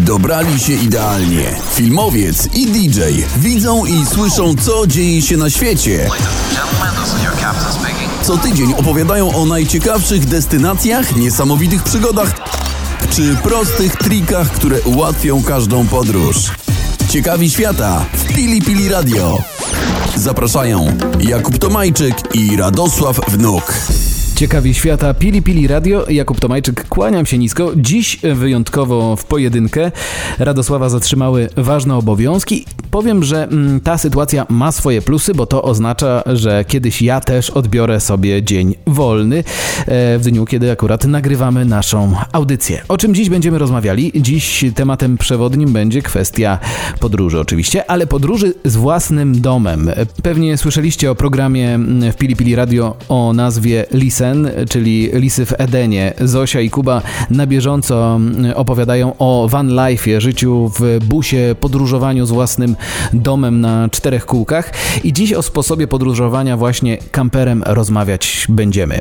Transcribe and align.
Dobrali 0.00 0.60
się 0.60 0.72
idealnie. 0.72 1.54
Filmowiec 1.74 2.48
i 2.54 2.66
DJ 2.66 3.00
widzą 3.36 3.86
i 3.86 4.06
słyszą, 4.06 4.54
co 4.62 4.86
dzieje 4.86 5.22
się 5.22 5.36
na 5.36 5.50
świecie. 5.50 6.10
Co 8.22 8.38
tydzień 8.38 8.74
opowiadają 8.74 9.34
o 9.34 9.46
najciekawszych 9.46 10.26
destynacjach, 10.26 11.16
niesamowitych 11.16 11.82
przygodach 11.82 12.34
czy 13.10 13.36
prostych 13.42 13.96
trikach, 13.96 14.50
które 14.50 14.80
ułatwią 14.80 15.42
każdą 15.42 15.86
podróż. 15.86 16.36
Ciekawi 17.08 17.50
świata 17.50 18.04
w 18.12 18.34
Pili 18.34 18.62
Pili 18.62 18.88
Radio. 18.88 19.38
Zapraszają 20.16 20.98
Jakub 21.20 21.58
Tomajczyk 21.58 22.34
i 22.34 22.56
Radosław 22.56 23.20
Wnuk. 23.28 23.74
Ciekawi 24.40 24.74
świata 24.74 25.14
Pili 25.14 25.42
Pili 25.42 25.66
Radio. 25.66 26.04
Jakub 26.08 26.40
Tomajczyk, 26.40 26.88
kłaniam 26.88 27.26
się 27.26 27.38
nisko. 27.38 27.72
Dziś 27.76 28.18
wyjątkowo 28.34 29.16
w 29.16 29.24
pojedynkę. 29.24 29.92
Radosława 30.38 30.88
zatrzymały 30.88 31.48
ważne 31.56 31.96
obowiązki. 31.96 32.64
Powiem, 32.90 33.24
że 33.24 33.44
mm, 33.44 33.80
ta 33.80 33.98
sytuacja 33.98 34.46
ma 34.48 34.72
swoje 34.72 35.02
plusy, 35.02 35.34
bo 35.34 35.46
to 35.46 35.62
oznacza, 35.62 36.22
że 36.26 36.64
kiedyś 36.68 37.02
ja 37.02 37.20
też 37.20 37.50
odbiorę 37.50 38.00
sobie 38.00 38.42
dzień 38.42 38.74
wolny 38.86 39.36
e, 39.38 40.18
w 40.18 40.22
dniu, 40.22 40.46
kiedy 40.46 40.70
akurat 40.70 41.04
nagrywamy 41.04 41.64
naszą 41.64 42.14
audycję. 42.32 42.82
O 42.88 42.98
czym 42.98 43.14
dziś 43.14 43.30
będziemy 43.30 43.58
rozmawiali? 43.58 44.12
Dziś 44.14 44.64
tematem 44.74 45.18
przewodnim 45.18 45.72
będzie 45.72 46.02
kwestia 46.02 46.58
podróży 47.00 47.40
oczywiście, 47.40 47.90
ale 47.90 48.06
podróży 48.06 48.54
z 48.64 48.76
własnym 48.76 49.40
domem. 49.40 49.90
Pewnie 50.22 50.56
słyszeliście 50.56 51.10
o 51.10 51.14
programie 51.14 51.74
mm, 51.74 52.12
w 52.12 52.16
Pili 52.16 52.36
Pili 52.36 52.54
Radio 52.54 52.96
o 53.08 53.32
nazwie 53.32 53.86
Lisen 53.92 54.29
czyli 54.68 55.10
Lisy 55.12 55.46
w 55.46 55.52
Edenie. 55.58 56.14
Zosia 56.20 56.60
i 56.60 56.70
Kuba 56.70 57.02
na 57.30 57.46
bieżąco 57.46 58.16
mm, 58.16 58.52
opowiadają 58.56 59.12
o 59.18 59.48
van 59.50 59.68
life'ie, 59.68 60.20
życiu 60.20 60.72
w 60.80 60.98
busie, 61.04 61.54
podróżowaniu 61.60 62.26
z 62.26 62.30
własnym 62.30 62.76
domem 63.12 63.60
na 63.60 63.88
czterech 63.88 64.26
kółkach 64.26 64.72
i 65.04 65.12
dziś 65.12 65.32
o 65.32 65.42
sposobie 65.42 65.88
podróżowania 65.88 66.56
właśnie 66.56 66.98
kamperem 67.10 67.62
rozmawiać 67.66 68.46
będziemy. 68.48 69.00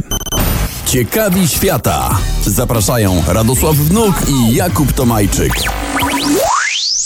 Ciekawi 0.86 1.48
świata. 1.48 2.20
Zapraszają 2.46 3.24
Radosław 3.28 3.76
Wnuk 3.76 4.16
i 4.30 4.56
Jakub 4.56 4.94
Tomajczyk. 4.94 5.54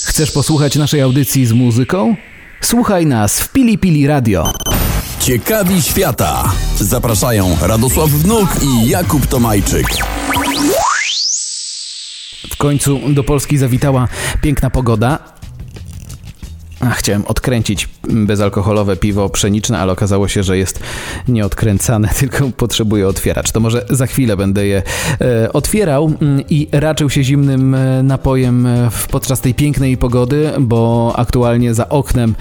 Chcesz 0.05 0.31
posłuchać 0.31 0.75
naszej 0.75 1.01
audycji 1.01 1.45
z 1.45 1.51
muzyką? 1.51 2.15
Słuchaj 2.61 3.05
nas 3.05 3.39
w 3.39 3.51
Pili 3.51 3.77
Pili 3.77 4.07
Radio. 4.07 4.53
Ciekawi 5.23 5.81
świata. 5.81 6.53
Zapraszają 6.79 7.57
Radosław 7.61 8.09
Wnuk 8.09 8.49
i 8.63 8.89
Jakub 8.89 9.27
Tomajczyk. 9.27 9.87
W 12.51 12.57
końcu 12.57 12.99
do 13.09 13.23
Polski 13.23 13.57
zawitała 13.57 14.07
piękna 14.41 14.69
pogoda, 14.69 15.19
Ach, 16.79 16.97
chciałem 16.97 17.25
odkręcić 17.25 17.89
bezalkoholowe 18.09 18.95
piwo 18.95 19.29
pszeniczne, 19.29 19.79
ale 19.79 19.91
okazało 19.91 20.27
się, 20.27 20.43
że 20.43 20.57
jest 20.57 20.79
nieodkręcane, 21.27 22.09
tylko 22.19 22.49
potrzebuję 22.57 23.07
otwieracz. 23.07 23.51
To 23.51 23.59
może 23.59 23.85
za 23.89 24.07
chwilę 24.07 24.37
będę 24.37 24.65
je 24.67 24.83
e, 25.21 25.53
otwierał 25.53 26.13
mm, 26.21 26.43
i 26.49 26.67
raczył 26.71 27.09
się 27.09 27.23
zimnym 27.23 27.75
e, 27.75 28.03
napojem 28.03 28.65
e, 28.65 28.89
podczas 29.11 29.41
tej 29.41 29.53
pięknej 29.53 29.97
pogody, 29.97 30.51
bo 30.59 31.13
aktualnie 31.15 31.73
za 31.73 31.89
oknem 31.89 32.35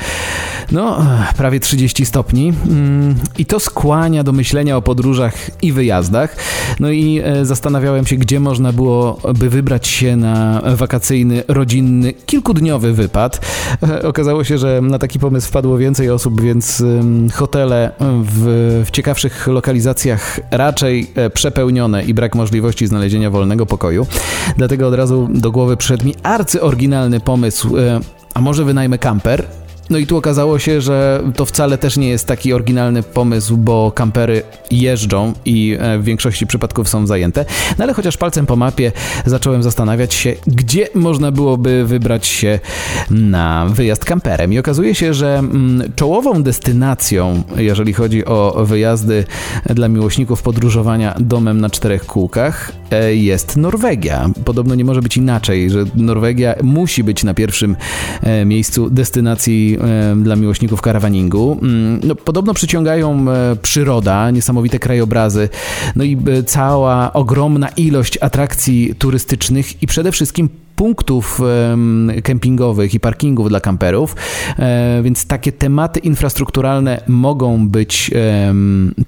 no, 0.73 1.07
prawie 1.37 1.61
30 1.61 2.07
stopni 2.07 2.53
mm, 2.69 3.15
i 3.39 3.47
to 3.47 3.61
skłania 3.61 4.25
do 4.25 4.33
myślenia 4.33 4.77
o 4.77 4.83
podróżach 4.83 5.35
i 5.63 5.73
wyjazdach. 5.73 6.37
No 6.81 6.91
i 6.91 7.23
zastanawiałem 7.43 8.07
się, 8.07 8.17
gdzie 8.17 8.41
można 8.41 8.73
byłoby 8.73 9.51
wybrać 9.51 9.87
się 9.87 10.17
na 10.17 10.63
wakacyjny, 10.77 11.43
rodzinny, 11.49 12.13
kilkudniowy 12.13 12.93
wypad. 12.93 13.41
Okazało 14.03 14.45
się, 14.45 14.59
że 14.59 14.81
na 14.83 14.99
taki 14.99 15.19
pomysł 15.19 15.52
wpadło 15.53 15.79
więcej 15.79 16.11
osób, 16.11 16.41
więc 16.41 16.83
hotele 17.33 17.93
w, 18.23 18.83
w 18.87 18.91
ciekawszych 18.91 19.47
lokalizacjach 19.47 20.41
raczej 20.51 21.11
e, 21.15 21.31
przepełnione 21.31 22.05
i 22.05 22.15
brak 22.15 22.35
możliwości 22.35 22.87
znalezienia 22.87 23.31
wolnego 23.31 23.67
pokoju. 23.67 24.07
Dlatego 24.57 24.89
od 24.89 24.95
razu 24.95 25.29
do 25.31 25.51
głowy 25.51 25.77
przyszedł 25.77 26.05
mi 26.05 26.15
arcyoryginalny 26.23 27.21
pomysł 27.21 27.77
a 28.35 28.41
może 28.41 28.65
wynajmę 28.65 28.99
kamper 28.99 29.47
no 29.93 29.99
i 29.99 30.07
tu 30.07 30.17
okazało 30.17 30.59
się, 30.59 30.81
że 30.81 31.23
to 31.37 31.45
wcale 31.45 31.79
też 31.79 31.97
nie 31.97 32.09
jest 32.09 32.27
taki 32.27 32.53
oryginalny 32.53 33.03
pomysł, 33.03 33.57
bo 33.57 33.93
kampery 33.95 34.43
jeżdżą 34.71 35.33
i 35.45 35.77
e, 35.81 35.99
w 35.99 36.05
większości 36.05 36.47
przypadków 36.47 36.89
są 36.89 37.07
zajęte. 37.07 37.45
No 37.79 37.85
ale 37.85 37.95
chociaż 37.95 38.17
palcem 38.17 38.47
po 38.47 38.57
mapie 38.57 38.93
zacząłem 39.27 39.63
zastanawiać 39.63 40.15
się, 40.15 40.35
gdzie 40.47 40.89
można 40.95 41.31
byłoby 41.31 41.85
wybrać 41.85 42.27
się 42.27 42.61
na 43.11 43.67
wyjazd 43.67 44.05
kamperem. 44.05 44.53
I 44.53 44.59
okazuje 44.59 44.95
się, 44.95 45.15
że 45.15 45.39
mm, 45.39 45.93
czołową 45.97 46.43
destynacją, 46.43 47.43
jeżeli 47.57 47.93
chodzi 47.93 48.25
o 48.25 48.65
wyjazdy 48.65 49.25
dla 49.67 49.89
miłośników 49.89 50.43
podróżowania 50.43 51.15
domem 51.21 51.61
na 51.61 51.71
czterech 51.71 52.07
kółkach, 52.07 52.73
e, 52.91 53.15
jest 53.15 53.57
Norwegia. 53.57 54.31
Podobno 54.45 54.75
nie 54.75 54.85
może 54.85 55.03
być 55.03 55.17
inaczej, 55.17 55.71
że 55.71 55.85
Norwegia 55.95 56.55
musi 56.63 57.05
być 57.05 57.25
na 57.25 57.35
pierwszym 57.35 57.77
e, 58.23 58.45
miejscu 58.45 58.91
destynacji 58.91 59.79
dla 60.17 60.37
miłośników 60.37 60.83
karawaningu. 60.83 61.59
Mm, 61.63 62.01
no, 62.05 62.15
podobno 62.15 62.55
przyciągają 62.55 63.25
przyroda, 63.63 64.31
niesamowite 64.31 64.79
krajobrazy, 64.79 65.49
no 65.97 66.05
i 66.05 66.17
e, 66.17 66.43
cała 66.43 67.13
ogromna 67.13 67.69
ilość 67.69 68.19
atrakcji 68.21 68.95
turystycznych 68.99 69.83
i 69.83 69.87
przede 69.87 70.13
wszystkim 70.13 70.49
punktów 70.83 71.41
kempingowych 72.23 72.95
i 72.95 73.01
parkingów 73.01 73.49
dla 73.49 73.61
kamperów, 73.61 74.17
e, 74.59 75.01
więc 75.03 75.27
takie 75.27 75.53
tematy 75.53 76.01
infrastrukturalne 76.01 77.01
mogą 77.09 77.69
być 77.69 78.11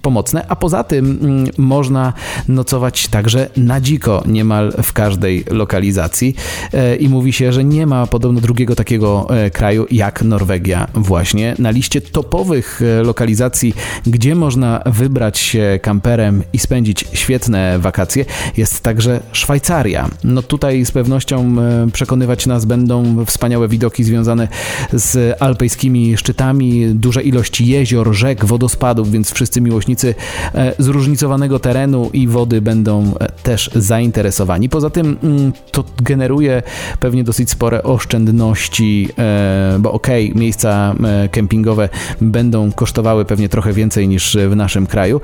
pomocne, 0.02 0.46
a 0.48 0.56
poza 0.56 0.84
tym 0.84 1.18
mm, 1.22 1.46
można 1.58 2.12
nocować 2.48 3.08
także 3.08 3.50
na 3.56 3.80
dziko 3.80 4.22
niemal 4.26 4.72
w 4.82 4.92
każdej 4.92 5.44
lokalizacji 5.50 6.34
e, 6.72 6.96
i 6.96 7.08
mówi 7.08 7.32
się, 7.32 7.52
że 7.52 7.64
nie 7.64 7.86
ma 7.86 8.06
podobno 8.06 8.40
drugiego 8.40 8.76
takiego 8.76 9.26
e, 9.30 9.50
kraju 9.50 9.86
jak 9.90 10.22
Norwegia 10.22 10.86
właśnie. 10.94 11.54
Na 11.58 11.70
liście 11.70 12.00
topowych 12.00 12.80
lokalizacji, 13.02 13.74
gdzie 14.06 14.34
można 14.34 14.82
wybrać 14.86 15.38
się 15.38 15.78
kamperem 15.82 16.42
i 16.52 16.58
spędzić 16.58 17.04
świetne 17.12 17.78
wakacje 17.78 18.24
jest 18.56 18.82
także 18.82 19.20
Szwajcaria. 19.32 20.08
No 20.24 20.42
tutaj 20.42 20.84
z 20.84 20.90
pewnością 20.90 21.63
przekonywać 21.92 22.46
nas 22.46 22.64
będą 22.64 23.24
wspaniałe 23.24 23.68
widoki 23.68 24.04
związane 24.04 24.48
z 24.92 25.42
alpejskimi 25.42 26.16
szczytami, 26.16 26.86
duże 26.94 27.22
ilości 27.22 27.66
jezior, 27.66 28.14
rzek, 28.14 28.44
wodospadów, 28.44 29.10
więc 29.10 29.32
wszyscy 29.32 29.60
miłośnicy 29.60 30.14
e, 30.54 30.74
zróżnicowanego 30.78 31.58
terenu 31.58 32.10
i 32.12 32.28
wody 32.28 32.60
będą 32.60 33.14
e, 33.20 33.32
też 33.42 33.70
zainteresowani. 33.74 34.68
Poza 34.68 34.90
tym 34.90 35.16
mm, 35.22 35.52
to 35.70 35.84
generuje 36.02 36.62
pewnie 37.00 37.24
dosyć 37.24 37.50
spore 37.50 37.82
oszczędności, 37.82 39.08
e, 39.18 39.76
bo 39.80 39.92
okej, 39.92 40.30
okay, 40.30 40.40
miejsca 40.40 40.94
kempingowe 41.30 41.88
będą 42.20 42.72
kosztowały 42.72 43.24
pewnie 43.24 43.48
trochę 43.48 43.72
więcej 43.72 44.08
niż 44.08 44.36
w 44.48 44.56
naszym 44.56 44.86
kraju, 44.86 45.20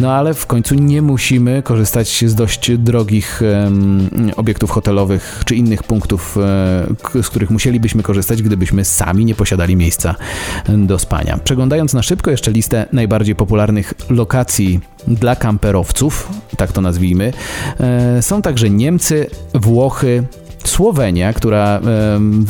no 0.00 0.12
ale 0.12 0.34
w 0.34 0.46
końcu 0.46 0.74
nie 0.74 1.02
musimy 1.02 1.62
korzystać 1.62 2.24
z 2.26 2.34
dość 2.34 2.78
drogich 2.78 3.42
obiektów 4.36 4.70
hotelowych 4.70 5.42
czy 5.46 5.56
innych 5.56 5.71
punktów, 5.82 6.36
e, 7.16 7.22
z 7.22 7.28
których 7.28 7.50
musielibyśmy 7.50 8.02
korzystać, 8.02 8.42
gdybyśmy 8.42 8.84
sami 8.84 9.24
nie 9.24 9.34
posiadali 9.34 9.76
miejsca 9.76 10.14
do 10.68 10.98
spania. 10.98 11.38
Przeglądając 11.44 11.94
na 11.94 12.02
szybko 12.02 12.30
jeszcze 12.30 12.50
listę 12.50 12.86
najbardziej 12.92 13.34
popularnych 13.34 13.94
lokacji 14.10 14.80
dla 15.08 15.36
kamperowców, 15.36 16.28
tak 16.56 16.72
to 16.72 16.80
nazwijmy, 16.80 17.32
e, 17.80 18.22
są 18.22 18.42
także 18.42 18.70
Niemcy, 18.70 19.26
Włochy, 19.54 20.24
Słowenia, 20.64 21.32
która 21.32 21.80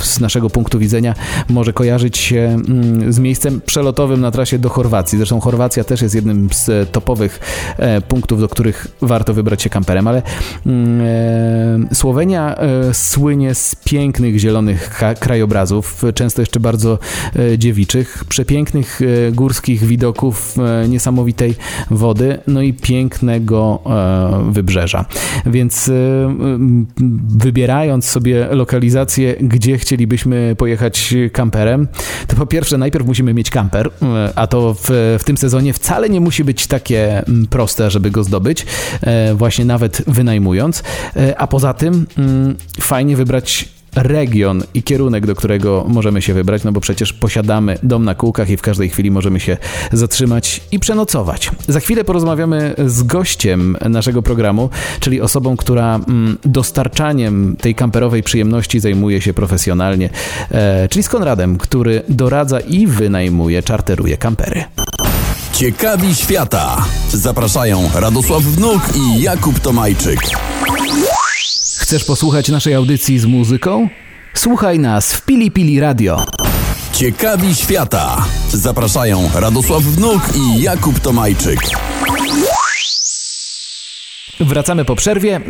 z 0.02 0.20
naszego 0.20 0.50
punktu 0.50 0.78
widzenia 0.78 1.14
może 1.48 1.72
kojarzyć 1.72 2.18
się 2.18 2.38
mm, 2.38 3.12
z 3.12 3.18
miejscem 3.18 3.60
przelotowym 3.60 4.20
na 4.20 4.30
trasie 4.30 4.58
do 4.58 4.68
Chorwacji. 4.68 5.18
Zresztą 5.18 5.40
Chorwacja 5.40 5.84
też 5.84 6.02
jest 6.02 6.14
jednym 6.14 6.48
z 6.52 6.90
topowych 6.90 7.40
e, 7.76 8.00
punktów, 8.00 8.40
do 8.40 8.48
których 8.48 8.86
warto 9.02 9.34
wybrać 9.34 9.62
się 9.62 9.70
kamperem, 9.70 10.08
ale 10.08 10.22
mm, 10.66 11.00
e, 11.90 11.94
Słowenia 11.94 12.56
e, 12.56 12.94
słynie 12.94 13.54
z 13.54 13.74
pięknych 13.74 14.38
zielonych 14.38 15.00
krajobrazów, 15.20 16.02
często 16.14 16.42
jeszcze 16.42 16.60
bardzo 16.60 16.98
dziewiczych, 17.58 18.24
przepięknych 18.28 19.00
górskich 19.32 19.84
widoków, 19.84 20.56
niesamowitej 20.88 21.54
wody, 21.90 22.38
no 22.46 22.62
i 22.62 22.72
pięknego 22.72 23.82
wybrzeża. 24.50 25.04
Więc 25.46 25.90
wybierając 27.28 28.01
sobie 28.04 28.46
lokalizację, 28.50 29.36
gdzie 29.40 29.78
chcielibyśmy 29.78 30.56
pojechać 30.58 31.14
kamperem, 31.32 31.88
to 32.26 32.36
po 32.36 32.46
pierwsze 32.46 32.78
najpierw 32.78 33.06
musimy 33.06 33.34
mieć 33.34 33.50
kamper, 33.50 33.90
e, 34.02 34.32
a 34.34 34.46
to 34.46 34.74
w, 34.74 35.16
w 35.20 35.24
tym 35.24 35.36
sezonie 35.36 35.72
wcale 35.72 36.08
nie 36.08 36.20
musi 36.20 36.44
być 36.44 36.66
takie 36.66 37.26
mm, 37.26 37.46
proste, 37.46 37.90
żeby 37.90 38.10
go 38.10 38.24
zdobyć, 38.24 38.66
e, 39.00 39.34
właśnie 39.34 39.64
nawet 39.64 40.02
wynajmując, 40.06 40.82
e, 41.16 41.38
a 41.38 41.46
poza 41.46 41.74
tym 41.74 42.06
mm, 42.18 42.56
fajnie 42.80 43.16
wybrać 43.16 43.68
region 43.96 44.62
i 44.74 44.82
kierunek, 44.82 45.26
do 45.26 45.34
którego 45.34 45.84
możemy 45.88 46.22
się 46.22 46.34
wybrać, 46.34 46.64
no 46.64 46.72
bo 46.72 46.80
przecież 46.80 47.12
posiadamy 47.12 47.78
dom 47.82 48.04
na 48.04 48.14
kółkach 48.14 48.50
i 48.50 48.56
w 48.56 48.62
każdej 48.62 48.88
chwili 48.88 49.10
możemy 49.10 49.40
się 49.40 49.56
zatrzymać 49.92 50.60
i 50.72 50.78
przenocować. 50.78 51.50
Za 51.68 51.80
chwilę 51.80 52.04
porozmawiamy 52.04 52.74
z 52.86 53.02
gościem 53.02 53.76
naszego 53.88 54.22
programu, 54.22 54.70
czyli 55.00 55.20
osobą, 55.20 55.56
która 55.56 55.94
mm, 55.94 56.38
dostarczaniem 56.44 57.56
tej 57.60 57.74
kamperowej 57.74 58.22
przyjemności 58.22 58.80
zajmuje 58.80 59.20
się 59.20 59.34
profesjonalnie, 59.34 60.10
e, 60.50 60.88
czyli 60.88 61.02
z 61.02 61.08
Konradem, 61.08 61.58
który 61.58 62.02
doradza 62.08 62.60
i 62.60 62.86
wynajmuje, 62.86 63.62
czarteruje 63.62 64.16
kampery. 64.16 64.64
Ciekawi 65.52 66.14
świata. 66.14 66.84
Zapraszają 67.12 67.90
Radosław 67.94 68.42
Wnuk 68.42 68.82
i 68.96 69.22
Jakub 69.22 69.60
Tomajczyk. 69.60 70.20
Chcesz 71.92 72.04
posłuchać 72.04 72.48
naszej 72.48 72.74
audycji 72.74 73.18
z 73.18 73.24
muzyką? 73.24 73.88
Słuchaj 74.34 74.78
nas 74.78 75.12
w 75.14 75.24
Pili 75.24 75.50
Pili 75.50 75.80
Radio. 75.80 76.26
Ciekawi 76.92 77.54
świata. 77.54 78.24
Zapraszają 78.52 79.30
Radosław 79.34 79.82
Wnuk 79.82 80.22
i 80.36 80.62
Jakub 80.62 81.00
Tomajczyk. 81.00 81.58
Wracamy 84.40 84.84
po 84.84 84.96
przerwie, 84.96 85.40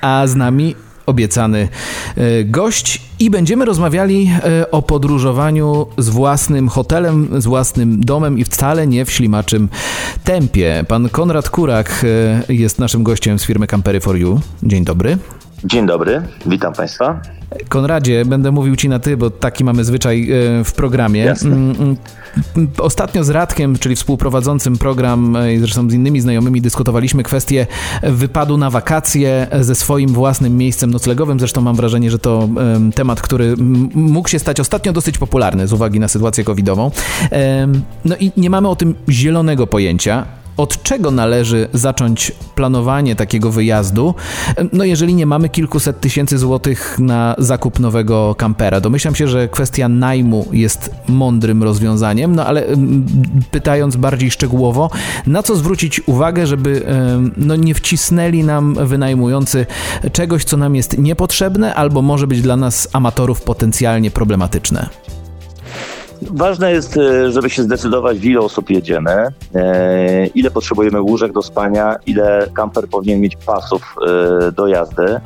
a 0.00 0.26
z 0.26 0.34
nami 0.34 0.74
obiecany 1.06 1.68
e, 2.16 2.44
gość 2.44 3.02
i 3.18 3.30
będziemy 3.30 3.64
rozmawiali 3.64 4.30
e, 4.44 4.70
o 4.70 4.82
podróżowaniu 4.82 5.86
z 5.98 6.08
własnym 6.08 6.68
hotelem, 6.68 7.40
z 7.40 7.46
własnym 7.46 8.00
domem 8.00 8.38
i 8.38 8.44
wcale 8.44 8.86
nie 8.86 9.04
w 9.04 9.12
ślimaczym 9.12 9.68
tempie. 10.24 10.84
Pan 10.88 11.08
Konrad 11.08 11.50
Kurak 11.50 12.04
e, 12.48 12.52
jest 12.54 12.78
naszym 12.78 13.02
gościem 13.02 13.38
z 13.38 13.44
firmy 13.44 13.66
Campery 13.66 14.00
for 14.00 14.16
You. 14.16 14.40
Dzień 14.62 14.84
dobry. 14.84 15.18
Dzień 15.64 15.86
dobry, 15.86 16.22
witam 16.46 16.72
Państwa. 16.72 17.20
Konradzie, 17.68 18.24
będę 18.24 18.52
mówił 18.52 18.76
ci 18.76 18.88
na 18.88 18.98
ty, 18.98 19.16
bo 19.16 19.30
taki 19.30 19.64
mamy 19.64 19.84
zwyczaj 19.84 20.30
e, 20.30 20.64
w 20.64 20.72
programie. 20.72 21.20
Jasne. 21.20 21.56
Mm, 21.56 21.96
mm, 22.56 22.68
ostatnio 22.78 23.24
z 23.24 23.30
Radkiem, 23.30 23.78
czyli 23.78 23.96
współprowadzącym 23.96 24.78
program 24.78 25.36
e, 25.36 25.54
i 25.54 25.58
zresztą 25.58 25.90
z 25.90 25.94
innymi 25.94 26.20
znajomymi 26.20 26.60
dyskutowaliśmy 26.60 27.22
kwestię 27.22 27.66
wypadu 28.02 28.56
na 28.56 28.70
wakacje 28.70 29.46
ze 29.60 29.74
swoim 29.74 30.08
własnym 30.08 30.56
miejscem 30.56 30.90
noclegowym. 30.90 31.38
Zresztą 31.38 31.60
mam 31.60 31.76
wrażenie, 31.76 32.10
że 32.10 32.18
to 32.18 32.48
temat, 32.94 33.20
który 33.20 33.54
mógł 33.94 34.28
się 34.28 34.38
stać 34.38 34.60
ostatnio 34.60 34.92
dosyć 34.92 35.18
popularny 35.18 35.66
z 35.66 35.72
uwagi 35.72 36.00
na 36.00 36.08
sytuację 36.08 36.44
covidową. 36.44 36.90
No 38.04 38.16
i 38.16 38.32
nie 38.36 38.50
mamy 38.50 38.68
o 38.68 38.76
tym 38.76 38.94
zielonego 39.08 39.66
pojęcia 39.66 40.26
od 40.56 40.82
czego 40.82 41.10
należy 41.10 41.68
zacząć 41.72 42.32
planowanie 42.54 43.16
takiego 43.16 43.50
wyjazdu, 43.50 44.14
no 44.72 44.84
jeżeli 44.84 45.14
nie 45.14 45.26
mamy 45.26 45.48
kilkuset 45.48 46.00
tysięcy 46.00 46.38
złotych 46.38 46.98
na 46.98 47.34
zakup 47.38 47.80
nowego 47.80 48.34
kampera. 48.34 48.80
Domyślam 48.80 49.14
się, 49.14 49.28
że 49.28 49.48
kwestia 49.48 49.88
najmu 49.88 50.48
jest 50.52 50.90
mądrym 51.08 51.62
rozwiązaniem, 51.62 52.34
no 52.36 52.46
ale 52.46 52.66
mm, 52.66 53.06
pytając 53.50 53.96
bardziej 53.96 54.30
szczegółowo, 54.30 54.90
na 55.26 55.42
co 55.42 55.56
zwrócić 55.56 56.00
uwagę, 56.06 56.46
żeby 56.46 56.86
no, 57.36 57.56
nie 57.56 57.74
wcisnęli 57.74 58.44
nam 58.44 58.74
wynajmujący 58.86 59.66
czegoś, 60.12 60.44
co 60.44 60.56
nam 60.56 60.76
jest 60.76 60.98
niepotrzebne 60.98 61.74
albo 61.74 62.02
może 62.02 62.26
być 62.26 62.42
dla 62.42 62.56
nas 62.56 62.88
amatorów 62.92 63.42
potencjalnie 63.42 64.10
problematyczne? 64.10 64.88
Ważne 66.22 66.72
jest, 66.72 66.96
e, 66.96 67.32
żeby 67.32 67.50
się 67.50 67.62
zdecydować, 67.62 68.18
w 68.18 68.24
ile 68.24 68.40
osób 68.40 68.70
jedziemy, 68.70 69.26
e, 69.54 70.26
ile 70.26 70.50
potrzebujemy 70.50 71.00
łóżek 71.00 71.32
do 71.32 71.42
spania, 71.42 71.96
ile 72.06 72.46
kamper 72.54 72.88
powinien 72.88 73.20
mieć 73.20 73.36
pasów 73.36 73.94
e, 74.06 74.52
do 74.52 74.66
jazdy. 74.66 75.20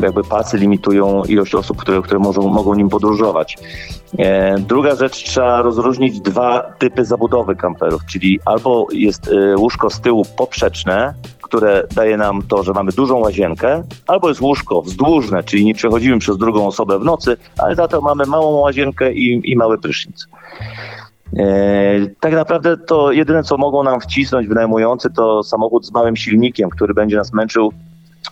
Jakby 0.00 0.24
pasy 0.24 0.58
limitują 0.58 1.24
ilość 1.24 1.54
osób, 1.54 1.76
które, 1.76 2.02
które 2.02 2.18
mogą, 2.18 2.48
mogą 2.48 2.74
nim 2.74 2.88
podróżować. 2.88 3.58
Druga 4.58 4.94
rzecz, 4.94 5.24
trzeba 5.24 5.62
rozróżnić 5.62 6.20
dwa 6.20 6.60
typy 6.78 7.04
zabudowy 7.04 7.56
kamperów, 7.56 8.06
czyli 8.06 8.40
albo 8.44 8.86
jest 8.92 9.30
łóżko 9.56 9.90
z 9.90 10.00
tyłu 10.00 10.24
poprzeczne, 10.36 11.14
które 11.42 11.86
daje 11.94 12.16
nam 12.16 12.42
to, 12.42 12.62
że 12.62 12.72
mamy 12.72 12.92
dużą 12.92 13.18
łazienkę, 13.18 13.82
albo 14.06 14.28
jest 14.28 14.40
łóżko 14.40 14.82
wzdłużne, 14.82 15.44
czyli 15.44 15.64
nie 15.64 15.74
przechodzimy 15.74 16.18
przez 16.18 16.38
drugą 16.38 16.66
osobę 16.66 16.98
w 16.98 17.04
nocy, 17.04 17.36
ale 17.58 17.74
za 17.74 17.88
to 17.88 18.00
mamy 18.00 18.26
małą 18.26 18.60
łazienkę 18.60 19.12
i, 19.12 19.52
i 19.52 19.56
mały 19.56 19.78
prysznic. 19.78 20.26
E, 21.36 21.44
tak 22.20 22.32
naprawdę 22.32 22.76
to 22.76 23.12
jedyne, 23.12 23.42
co 23.42 23.56
mogą 23.56 23.82
nam 23.82 24.00
wcisnąć 24.00 24.48
wynajmujący, 24.48 25.10
to 25.10 25.42
samochód 25.42 25.86
z 25.86 25.92
małym 25.92 26.16
silnikiem, 26.16 26.70
który 26.70 26.94
będzie 26.94 27.16
nas 27.16 27.32
męczył 27.32 27.72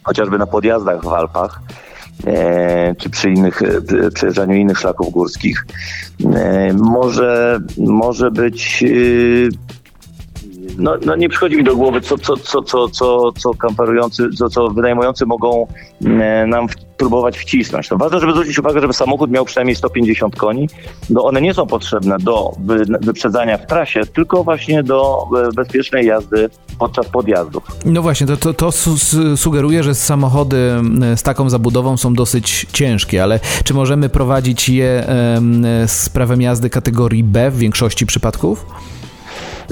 chociażby 0.02 0.38
na 0.38 0.46
podjazdach 0.46 1.02
w 1.04 1.08
Alpach. 1.08 1.60
E, 2.26 2.94
czy 2.94 3.10
przy 3.10 3.30
innych, 3.30 3.62
e, 3.62 4.10
przejeżdżaniu 4.10 4.56
innych 4.56 4.78
szlaków 4.78 5.12
górskich. 5.12 5.66
E, 6.34 6.72
może, 6.72 7.60
może 7.78 8.30
być 8.30 8.84
no, 10.78 10.96
no 11.06 11.16
nie 11.16 11.28
przychodzi 11.28 11.56
mi 11.56 11.64
do 11.64 11.76
głowy, 11.76 12.00
co, 12.00 12.18
co, 12.18 12.36
co, 12.36 12.62
co, 12.62 12.88
co, 12.88 13.32
co 13.32 13.54
kamperujący, 13.54 14.28
co, 14.38 14.48
co 14.48 14.68
wynajmujący 14.68 15.26
mogą 15.26 15.66
e, 16.04 16.46
nam 16.46 16.66
próbować 16.96 17.38
wcisnąć. 17.38 17.90
No 17.90 17.96
ważne, 17.96 18.20
żeby 18.20 18.32
zwrócić 18.32 18.58
uwagę, 18.58 18.80
żeby 18.80 18.92
samochód 18.92 19.30
miał 19.30 19.44
przynajmniej 19.44 19.76
150 19.76 20.36
koni. 20.36 20.68
No 21.10 21.24
one 21.24 21.40
nie 21.40 21.54
są 21.54 21.66
potrzebne 21.66 22.18
do 22.18 22.52
wyprzedzania 23.02 23.58
w 23.58 23.66
trasie, 23.66 24.00
tylko 24.06 24.44
właśnie 24.44 24.82
do 24.82 25.26
e, 25.48 25.52
bezpiecznej 25.52 26.06
jazdy 26.06 26.50
podczas 26.78 27.08
podjazdów. 27.08 27.62
No 27.84 28.02
właśnie, 28.02 28.26
to, 28.26 28.36
to, 28.36 28.54
to 28.54 28.72
sugeruje, 29.36 29.82
że 29.82 29.94
samochody 29.94 30.70
z 31.16 31.22
taką 31.22 31.50
zabudową 31.50 31.96
są 31.96 32.14
dosyć 32.14 32.66
ciężkie, 32.72 33.22
ale 33.22 33.40
czy 33.64 33.74
możemy 33.74 34.08
prowadzić 34.08 34.68
je 34.68 35.04
z 35.86 36.08
prawem 36.08 36.42
jazdy 36.42 36.70
kategorii 36.70 37.24
B 37.24 37.50
w 37.50 37.58
większości 37.58 38.06
przypadków? 38.06 38.66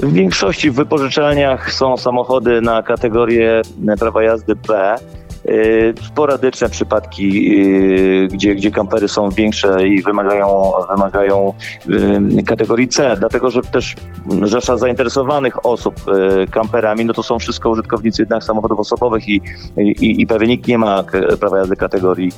W 0.02 0.12
większości 0.12 0.70
w 0.70 0.74
wypożyczalniach 0.74 1.72
są 1.72 1.96
samochody 1.96 2.60
na 2.60 2.82
kategorię 2.82 3.62
prawa 3.98 4.22
jazdy 4.22 4.56
B. 4.56 4.96
Y, 5.48 5.94
sporadyczne 6.06 6.68
przypadki, 6.68 7.58
y, 8.24 8.28
gdzie, 8.32 8.54
gdzie 8.54 8.70
kampery 8.70 9.08
są 9.08 9.30
większe 9.30 9.88
i 9.88 10.02
wymagają, 10.02 10.72
wymagają 10.90 11.52
y, 12.38 12.42
kategorii 12.42 12.88
C, 12.88 13.16
dlatego 13.18 13.50
że 13.50 13.62
też 13.62 13.96
rzesza 14.42 14.76
zainteresowanych 14.76 15.66
osób 15.66 15.94
kamperami, 16.50 17.04
no 17.04 17.12
to 17.14 17.22
są 17.22 17.38
wszystko 17.38 17.70
użytkownicy 17.70 18.22
jednak 18.22 18.44
samochodów 18.44 18.80
osobowych 18.80 19.28
i, 19.28 19.40
i, 19.76 20.22
i 20.22 20.26
pewnie 20.26 20.48
nikt 20.48 20.66
nie 20.68 20.78
ma 20.78 21.04
prawa 21.40 21.58
jazdy 21.58 21.76
kategorii 21.76 22.32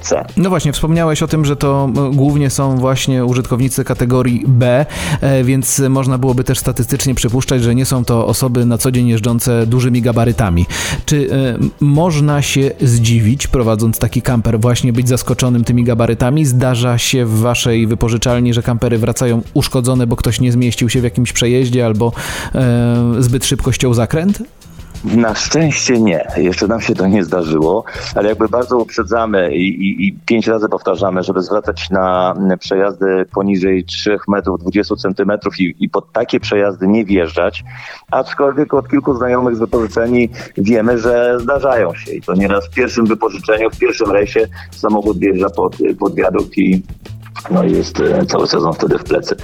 C. 0.00 0.24
No 0.36 0.48
właśnie, 0.48 0.72
wspomniałeś 0.72 1.22
o 1.22 1.28
tym, 1.28 1.44
że 1.44 1.56
to 1.56 1.88
głównie 2.12 2.50
są 2.50 2.76
właśnie 2.76 3.24
użytkownicy 3.24 3.84
kategorii 3.84 4.44
B, 4.46 4.86
e, 5.20 5.44
więc 5.44 5.82
można 5.88 6.18
byłoby 6.18 6.44
też 6.44 6.58
statystycznie 6.58 7.14
przypuszczać, 7.14 7.62
że 7.62 7.74
nie 7.74 7.84
są 7.84 8.04
to 8.04 8.26
osoby 8.26 8.66
na 8.66 8.78
co 8.78 8.90
dzień 8.90 9.08
jeżdżące 9.08 9.66
dużymi 9.66 10.02
gabarytami. 10.02 10.66
Czy 11.06 11.28
e, 11.30 11.84
się 12.42 12.70
zdziwić, 12.80 13.46
prowadząc 13.46 13.98
taki 13.98 14.22
kamper, 14.22 14.60
właśnie 14.60 14.92
być 14.92 15.08
zaskoczonym 15.08 15.64
tymi 15.64 15.84
gabarytami? 15.84 16.44
Zdarza 16.44 16.98
się 16.98 17.26
w 17.26 17.38
waszej 17.38 17.86
wypożyczalni, 17.86 18.54
że 18.54 18.62
kampery 18.62 18.98
wracają 18.98 19.42
uszkodzone, 19.54 20.06
bo 20.06 20.16
ktoś 20.16 20.40
nie 20.40 20.52
zmieścił 20.52 20.88
się 20.88 21.00
w 21.00 21.04
jakimś 21.04 21.32
przejeździe 21.32 21.86
albo 21.86 22.12
e, 22.54 23.14
zbyt 23.18 23.44
szybko 23.44 23.72
ściął 23.72 23.94
zakręt? 23.94 24.42
Na 25.14 25.34
szczęście 25.34 26.00
nie. 26.00 26.28
Jeszcze 26.36 26.66
nam 26.66 26.80
się 26.80 26.94
to 26.94 27.06
nie 27.06 27.24
zdarzyło, 27.24 27.84
ale 28.14 28.28
jakby 28.28 28.48
bardzo 28.48 28.78
uprzedzamy 28.78 29.54
i, 29.54 29.68
i, 29.68 30.06
i 30.08 30.12
pięć 30.26 30.46
razy 30.46 30.68
powtarzamy, 30.68 31.22
żeby 31.22 31.42
zwracać 31.42 31.90
na 31.90 32.34
przejazdy 32.58 33.26
poniżej 33.34 33.84
3 33.84 34.16
metrów 34.28 34.60
20 34.60 34.96
centymetrów 34.96 35.60
i, 35.60 35.74
i 35.80 35.88
pod 35.88 36.12
takie 36.12 36.40
przejazdy 36.40 36.88
nie 36.88 37.04
wjeżdżać. 37.04 37.64
Aczkolwiek 38.10 38.74
od 38.74 38.88
kilku 38.88 39.14
znajomych 39.14 39.56
z 39.56 39.58
wypożyczeni 39.58 40.28
wiemy, 40.58 40.98
że 40.98 41.36
zdarzają 41.40 41.94
się 41.94 42.12
i 42.12 42.22
to 42.22 42.34
nieraz 42.34 42.66
w 42.66 42.74
pierwszym 42.74 43.06
wypożyczeniu, 43.06 43.70
w 43.70 43.78
pierwszym 43.78 44.10
rejsie 44.10 44.46
samochód 44.70 45.18
wjeżdża 45.18 45.50
pod, 45.50 45.76
pod 45.98 46.14
wiadukt 46.14 46.58
i 46.58 46.82
no 47.50 47.64
i 47.64 47.72
jest 47.72 48.00
e, 48.00 48.26
cały 48.26 48.46
sezon 48.46 48.72
wtedy 48.72 48.98
w 48.98 49.04
plecy. 49.04 49.36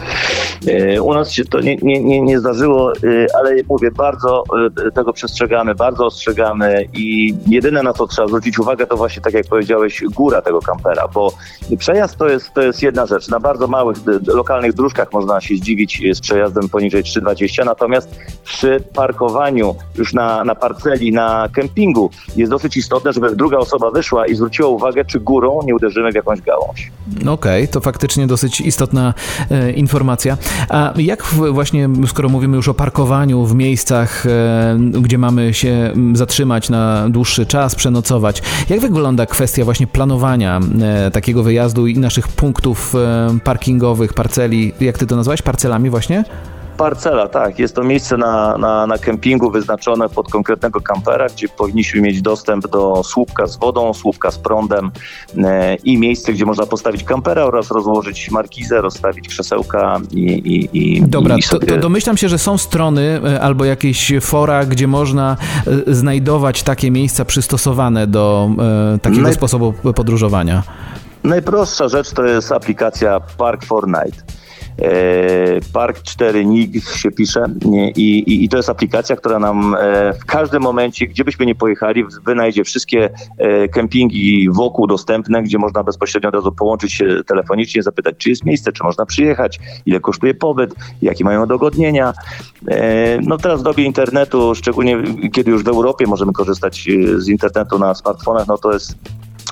E, 0.67 1.03
u 1.03 1.15
nas 1.15 1.31
się 1.31 1.45
to 1.45 1.61
nie, 1.61 1.77
nie, 1.77 2.05
nie, 2.05 2.21
nie 2.21 2.39
zdarzyło, 2.39 2.93
e, 2.93 2.97
ale 3.37 3.55
mówię, 3.69 3.91
bardzo 3.91 4.45
tego 4.95 5.13
przestrzegamy, 5.13 5.75
bardzo 5.75 6.07
ostrzegamy 6.07 6.89
i 6.95 7.35
jedyne 7.47 7.83
na 7.83 7.93
co 7.93 8.07
trzeba 8.07 8.29
zwrócić 8.29 8.59
uwagę 8.59 8.87
to 8.87 8.97
właśnie, 8.97 9.23
tak 9.23 9.35
jak 9.35 9.47
powiedziałeś, 9.47 10.03
góra 10.15 10.43
tego 10.43 10.61
kampera, 10.61 11.09
bo 11.09 11.33
przejazd 11.79 12.17
to 12.17 12.29
jest, 12.29 12.55
to 12.55 12.63
jest 12.63 12.83
jedna 12.83 13.07
rzecz. 13.07 13.29
Na 13.29 13.41
bardzo 13.41 13.67
małych, 13.67 13.97
lokalnych 14.27 14.73
dróżkach 14.73 15.13
można 15.13 15.41
się 15.41 15.57
zdziwić 15.57 16.03
z 16.15 16.21
przejazdem 16.21 16.69
poniżej 16.69 17.03
3,20, 17.03 17.65
natomiast 17.65 18.17
przy 18.45 18.81
parkowaniu 18.95 19.75
już 19.99 20.15
na, 20.15 20.45
na 20.45 20.55
parceli, 20.55 21.13
na 21.13 21.49
kempingu 21.53 22.11
jest 22.37 22.51
dosyć 22.51 22.77
istotne, 22.77 23.13
żeby 23.13 23.37
druga 23.37 23.59
osoba 23.59 23.91
wyszła 23.91 24.27
i 24.27 24.35
zwróciła 24.35 24.69
uwagę, 24.69 25.05
czy 25.05 25.21
górą 25.21 25.61
nie 25.65 25.75
uderzymy 25.75 26.13
w 26.13 26.15
jakąś 26.15 26.41
gałąź. 26.41 26.93
Okej, 27.21 27.33
okay, 27.33 27.69
to 27.69 27.81
faktycznie 27.83 28.27
dosyć 28.27 28.61
istotna 28.61 29.15
e, 29.51 29.73
informacja. 29.73 30.37
A 30.69 30.93
jak 30.97 31.25
właśnie, 31.53 31.89
skoro 32.07 32.29
mówimy 32.29 32.57
już 32.57 32.69
o 32.69 32.75
parkowaniu 32.75 33.47
w 33.47 33.55
miejscach, 33.55 34.27
e, 34.27 34.79
gdzie 35.01 35.19
mamy 35.19 35.55
się 35.55 35.93
zatrzymać 36.15 36.71
na 36.71 37.09
dłuższy 37.09 37.47
czas, 37.47 37.75
przenocować, 37.75 38.43
jak 38.69 38.81
wygląda 38.81 39.27
kwestia 39.27 39.65
właśnie 39.65 39.87
planowania 39.87 40.61
e, 40.83 41.11
takiego 41.11 41.43
wyjazdu 41.43 41.87
i 41.87 41.99
naszych 41.99 42.29
punktów 42.29 42.95
parkingowych, 43.45 44.15
parceli, 44.15 44.73
jak 44.81 44.99
ty 44.99 45.07
to 45.07 45.17
nazwałeś, 45.17 45.43
parcelami 45.43 45.91
właśnie? 45.91 46.25
Parcela, 46.83 47.29
tak. 47.29 47.59
Jest 47.59 47.75
to 47.75 47.85
miejsce 47.85 48.17
na, 48.17 48.59
na, 48.59 48.87
na 48.87 48.99
kempingu 48.99 49.51
wyznaczone 49.51 50.09
pod 50.09 50.31
konkretnego 50.31 50.81
kampera, 50.81 51.27
gdzie 51.27 51.49
powinniśmy 51.49 52.01
mieć 52.01 52.23
dostęp 52.23 52.69
do 52.69 53.03
słupka 53.05 53.47
z 53.47 53.57
wodą, 53.57 53.95
słupka 53.95 54.31
z 54.31 54.39
prądem 54.39 54.91
e, 55.45 55.75
i 55.75 55.99
miejsce, 55.99 56.33
gdzie 56.33 56.45
można 56.45 56.67
postawić 56.67 57.05
kampera 57.05 57.45
oraz 57.45 57.71
rozłożyć 57.71 58.31
markizę, 58.31 58.81
rozstawić 58.81 59.29
krzesełka 59.29 60.01
i, 60.11 60.21
i, 60.23 60.79
i 60.97 61.03
Dobra, 61.03 61.37
i 61.37 61.43
sobie... 61.43 61.67
to, 61.67 61.75
to 61.75 61.81
domyślam 61.81 62.17
się, 62.17 62.29
że 62.29 62.39
są 62.39 62.59
strony 62.59 63.21
e, 63.25 63.41
albo 63.41 63.65
jakieś 63.65 64.13
fora, 64.21 64.65
gdzie 64.65 64.87
można 64.87 65.37
e, 65.89 65.95
znajdować 65.95 66.63
takie 66.63 66.91
miejsca 66.91 67.25
przystosowane 67.25 68.07
do 68.07 68.51
e, 68.95 68.99
takiego 68.99 69.23
Naj... 69.23 69.35
sposobu 69.35 69.73
podróżowania. 69.95 70.63
Najprostsza 71.25 71.89
rzecz 71.89 72.11
to 72.11 72.25
jest 72.25 72.53
aplikacja 72.53 73.21
Park 73.21 73.65
for 73.65 73.87
Night. 73.87 74.42
E, 74.79 75.61
Park 75.73 76.03
4 76.03 76.47
NIG 76.47 76.89
się 76.89 77.11
pisze 77.11 77.45
i, 77.97 78.19
i, 78.19 78.45
i, 78.45 78.49
to 78.49 78.57
jest 78.57 78.69
aplikacja, 78.69 79.17
która 79.17 79.39
nam 79.39 79.75
e, 79.75 80.13
w 80.13 80.25
każdym 80.25 80.63
momencie, 80.63 81.07
gdzie 81.07 81.25
byśmy 81.25 81.47
nie 81.47 81.55
pojechali, 81.55 82.05
wynajdzie 82.27 82.65
wszystkie 82.65 83.11
e, 83.39 83.69
kempingi 83.69 84.49
wokół 84.51 84.87
dostępne, 84.87 85.43
gdzie 85.43 85.59
można 85.59 85.83
bezpośrednio 85.83 86.29
od 86.29 86.35
razu 86.35 86.53
połączyć 86.53 86.93
się 86.93 87.25
telefonicznie, 87.27 87.83
zapytać, 87.83 88.15
czy 88.19 88.31
jest 88.31 88.45
miejsce, 88.45 88.73
czy 88.73 88.85
można 88.85 89.07
przyjechać, 89.07 89.61
ile 89.87 90.01
kosztuje 90.01 90.35
pobyt, 90.35 90.75
jakie 91.03 91.25
mają 91.25 91.47
dogodnienia. 91.47 92.13
No 93.23 93.39
teraz 93.39 93.61
w 93.61 93.65
dobie 93.65 93.85
internetu, 93.85 94.55
szczególnie 94.55 95.03
kiedy 95.33 95.51
już 95.51 95.65
w 95.65 95.69
Europie 95.69 96.07
możemy 96.07 96.33
korzystać 96.33 96.89
z 97.17 97.29
internetu 97.29 97.79
na 97.79 97.95
smartfonach, 97.95 98.47
no 98.47 98.59
to 98.59 98.73
jest 98.73 98.97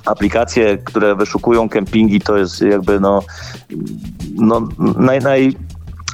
aplikacje, 0.05 0.79
które 0.79 1.15
wyszukują 1.15 1.69
kempingi, 1.69 2.21
to 2.21 2.37
jest 2.37 2.63
jakby 2.63 3.01
no, 3.01 3.23
no 4.35 4.69
naj, 4.97 5.21
naj, 5.21 5.57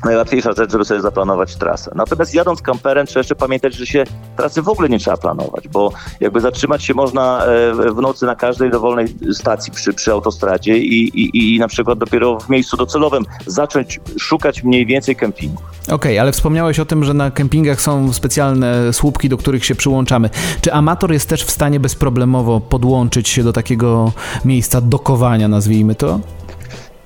najłatwiejsza 0.05 0.53
rzecz, 0.53 0.73
żeby 0.73 0.85
sobie 0.85 1.01
zaplanować 1.01 1.57
trasę. 1.57 1.91
Natomiast 1.95 2.35
jadąc 2.35 2.63
kamperem 2.63 3.07
trzeba 3.07 3.21
jeszcze 3.21 3.35
pamiętać, 3.35 3.75
że 3.75 3.87
się 3.87 4.05
trasy 4.37 4.63
w 4.63 4.69
ogóle 4.69 4.89
nie 4.89 4.99
trzeba 4.99 5.17
planować, 5.17 5.69
bo 5.69 5.93
jakby 6.21 6.41
zatrzymać 6.41 6.85
się 6.85 6.95
można 6.95 7.45
e, 7.45 7.73
w 7.93 8.01
nocy 8.03 8.27
na 8.27 8.35
każdej 8.35 8.71
dowolnej 8.71 9.07
stacji 9.33 9.73
przy, 9.73 9.93
przy 9.93 10.13
autostradzie 10.13 10.79
i, 10.79 11.21
i, 11.21 11.55
i 11.55 11.59
na 11.59 11.69
przykład 11.69 11.99
dopiero 11.99 12.39
w 12.41 12.49
miejscu 12.49 12.77
docelowym 12.77 13.25
zacząć 13.47 14.01
szukać 14.19 14.63
mniej 14.63 14.87
więcej 14.87 15.17
kempingu. 15.17 15.63
Okej, 15.83 15.95
okay, 15.95 16.21
ale 16.21 16.33
wspomniałeś 16.33 16.81
o 16.81 16.85
tym, 16.85 17.05
że 17.05 17.15
na 17.15 17.31
kempingach 17.31 17.81
są 17.81 18.13
specjalne 18.13 18.93
słupki, 18.93 19.29
do 19.29 19.37
których 19.37 19.65
się 19.65 19.75
przyłączamy. 19.75 20.31
Czy 20.61 20.73
amator 20.73 21.13
jest 21.13 21.29
też 21.29 21.45
w 21.45 21.51
stanie 21.51 21.81
bezproblemowo 21.81 22.61
podłączyć 22.61 23.29
się 23.29 23.43
do 23.43 23.53
takiego 23.53 24.13
miejsca 24.45 24.81
dokowania, 24.81 25.49
nazwijmy 25.49 25.95
to? 25.95 26.21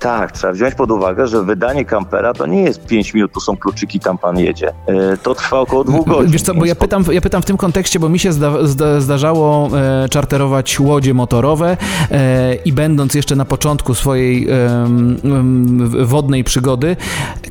Tak, 0.01 0.31
trzeba 0.31 0.53
wziąć 0.53 0.75
pod 0.75 0.91
uwagę, 0.91 1.27
że 1.27 1.43
wydanie 1.43 1.85
kampera 1.85 2.33
to 2.33 2.45
nie 2.45 2.63
jest 2.63 2.85
5 2.85 3.13
minut, 3.13 3.31
tu 3.31 3.39
są 3.39 3.57
kluczyki, 3.57 3.99
tam 3.99 4.17
pan 4.17 4.39
jedzie. 4.39 4.73
E, 4.87 5.17
to 5.17 5.35
trwa 5.35 5.59
około 5.59 5.83
dwóch 5.83 6.07
godzin. 6.07 6.31
Wiesz 6.31 6.41
co, 6.41 6.53
bo 6.53 6.65
ja 6.65 6.75
pytam, 6.75 7.03
ja 7.11 7.21
pytam 7.21 7.41
w 7.41 7.45
tym 7.45 7.57
kontekście, 7.57 7.99
bo 7.99 8.09
mi 8.09 8.19
się 8.19 8.33
zda, 8.33 8.67
zda, 8.67 9.01
zdarzało 9.01 9.69
e, 9.77 10.09
czarterować 10.09 10.79
łodzie 10.79 11.13
motorowe 11.13 11.77
e, 12.11 12.55
i 12.55 12.73
będąc 12.73 13.13
jeszcze 13.13 13.35
na 13.35 13.45
początku 13.45 13.93
swojej 13.93 14.49
e, 14.49 14.85
wodnej 16.05 16.43
przygody, 16.43 16.95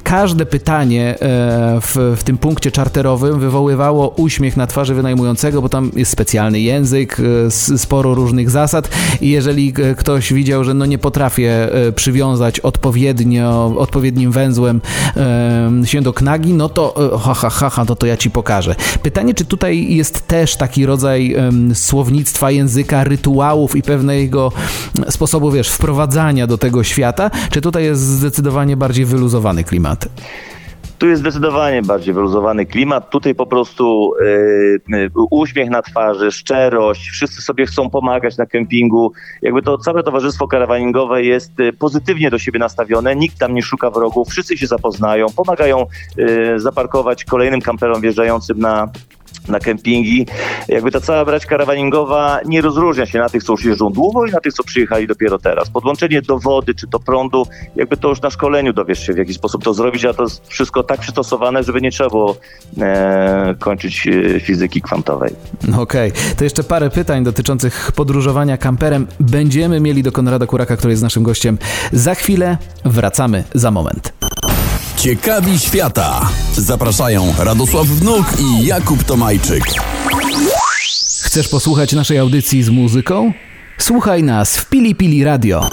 każde 0.02 0.46
pytanie 0.46 1.14
e, 1.20 1.80
w, 1.80 2.14
w 2.16 2.24
tym 2.24 2.38
punkcie 2.38 2.70
czarterowym 2.70 3.40
wywoływało 3.40 4.08
uśmiech 4.08 4.56
na 4.56 4.66
twarzy 4.66 4.94
wynajmującego, 4.94 5.62
bo 5.62 5.68
tam 5.68 5.90
jest 5.96 6.12
specjalny 6.12 6.60
język, 6.60 7.16
e, 7.46 7.50
sporo 7.78 8.14
różnych 8.14 8.50
zasad 8.50 8.88
i 9.20 9.30
jeżeli 9.30 9.72
ktoś 9.96 10.32
widział, 10.32 10.64
że 10.64 10.74
no 10.74 10.86
nie 10.86 10.98
potrafię 10.98 11.68
przywiązać 11.96 12.39
przywiązać 12.40 12.60
odpowiednio, 12.60 13.74
odpowiednim 13.78 14.32
węzłem 14.32 14.80
się 15.84 16.02
do 16.02 16.12
knagi, 16.12 16.54
no 16.54 16.68
to 16.68 17.14
e, 17.14 17.18
ha, 17.34 17.50
ha, 17.50 17.84
no 17.88 17.96
to 17.96 18.06
ja 18.06 18.16
ci 18.16 18.30
pokażę. 18.30 18.74
Pytanie, 19.02 19.34
czy 19.34 19.44
tutaj 19.44 19.94
jest 19.94 20.26
też 20.26 20.56
taki 20.56 20.86
rodzaj 20.86 21.36
słownictwa, 21.74 22.50
języka, 22.50 23.04
rytuałów 23.04 23.76
i 23.76 23.82
pewnego 23.82 24.52
sposobu, 25.10 25.50
wiesz, 25.50 25.68
wprowadzania 25.68 26.46
do 26.46 26.58
tego 26.58 26.84
świata, 26.84 27.30
czy 27.50 27.60
tutaj 27.60 27.84
jest 27.84 28.02
zdecydowanie 28.02 28.76
bardziej 28.76 29.04
wyluzowany 29.04 29.64
klimat? 29.64 30.08
Tu 31.00 31.08
jest 31.08 31.20
zdecydowanie 31.20 31.82
bardziej 31.82 32.14
wyluzowany 32.14 32.66
klimat. 32.66 33.10
Tutaj 33.10 33.34
po 33.34 33.46
prostu 33.46 34.12
yy, 34.88 35.10
uśmiech 35.30 35.70
na 35.70 35.82
twarzy, 35.82 36.32
szczerość, 36.32 37.10
wszyscy 37.10 37.42
sobie 37.42 37.66
chcą 37.66 37.90
pomagać 37.90 38.36
na 38.36 38.46
kempingu. 38.46 39.12
Jakby 39.42 39.62
to 39.62 39.78
całe 39.78 40.02
towarzystwo 40.02 40.48
karawaningowe 40.48 41.22
jest 41.22 41.60
y, 41.60 41.72
pozytywnie 41.72 42.30
do 42.30 42.38
siebie 42.38 42.58
nastawione, 42.58 43.16
nikt 43.16 43.38
tam 43.38 43.54
nie 43.54 43.62
szuka 43.62 43.90
wrogów, 43.90 44.28
wszyscy 44.28 44.58
się 44.58 44.66
zapoznają, 44.66 45.26
pomagają 45.36 45.86
yy, 46.16 46.60
zaparkować 46.60 47.24
kolejnym 47.24 47.60
kamperom 47.60 48.00
wjeżdżającym 48.00 48.58
na 48.58 48.88
na 49.50 49.60
kempingi. 49.60 50.26
Jakby 50.68 50.90
ta 50.90 51.00
cała 51.00 51.24
brać 51.24 51.46
karawaningowa 51.46 52.40
nie 52.46 52.60
rozróżnia 52.60 53.06
się 53.06 53.18
na 53.18 53.28
tych, 53.28 53.44
co 53.44 53.52
już 53.52 53.64
jeżdżą 53.64 53.90
długo 53.90 54.26
i 54.26 54.30
na 54.30 54.40
tych, 54.40 54.52
co 54.52 54.64
przyjechali 54.64 55.06
dopiero 55.06 55.38
teraz. 55.38 55.70
Podłączenie 55.70 56.22
do 56.22 56.38
wody 56.38 56.74
czy 56.74 56.86
do 56.86 57.00
prądu, 57.00 57.46
jakby 57.76 57.96
to 57.96 58.08
już 58.08 58.20
na 58.20 58.30
szkoleniu 58.30 58.72
dowiesz 58.72 59.06
się, 59.06 59.12
w 59.12 59.18
jaki 59.18 59.34
sposób 59.34 59.64
to 59.64 59.74
zrobić, 59.74 60.04
a 60.04 60.14
to 60.14 60.22
jest 60.22 60.48
wszystko 60.48 60.82
tak 60.82 61.00
przystosowane, 61.00 61.62
żeby 61.62 61.80
nie 61.80 61.90
trzeba 61.90 62.10
było 62.10 62.36
e, 62.80 63.54
kończyć 63.58 64.08
e, 64.08 64.40
fizyki 64.40 64.82
kwantowej. 64.82 65.34
Okej, 65.78 66.10
okay. 66.10 66.34
to 66.36 66.44
jeszcze 66.44 66.64
parę 66.64 66.90
pytań 66.90 67.24
dotyczących 67.24 67.92
podróżowania 67.92 68.56
kamperem 68.56 69.06
będziemy 69.20 69.80
mieli 69.80 70.02
do 70.02 70.12
Konrada 70.12 70.46
Kuraka, 70.46 70.76
który 70.76 70.92
jest 70.92 71.02
naszym 71.02 71.22
gościem 71.22 71.58
za 71.92 72.14
chwilę. 72.14 72.58
Wracamy 72.84 73.44
za 73.54 73.70
moment. 73.70 74.12
Ciekawi 75.00 75.58
świata. 75.58 76.28
Zapraszają 76.56 77.34
Radosław 77.38 77.86
Wnuk 77.86 78.26
i 78.38 78.66
Jakub 78.66 79.04
Tomajczyk. 79.04 79.64
Chcesz 81.22 81.48
posłuchać 81.48 81.92
naszej 81.92 82.18
audycji 82.18 82.62
z 82.62 82.68
muzyką? 82.68 83.32
Słuchaj 83.78 84.22
nas 84.22 84.56
w 84.56 84.68
Pili 84.68 84.94
Pili 84.94 85.24
Radio. 85.24 85.70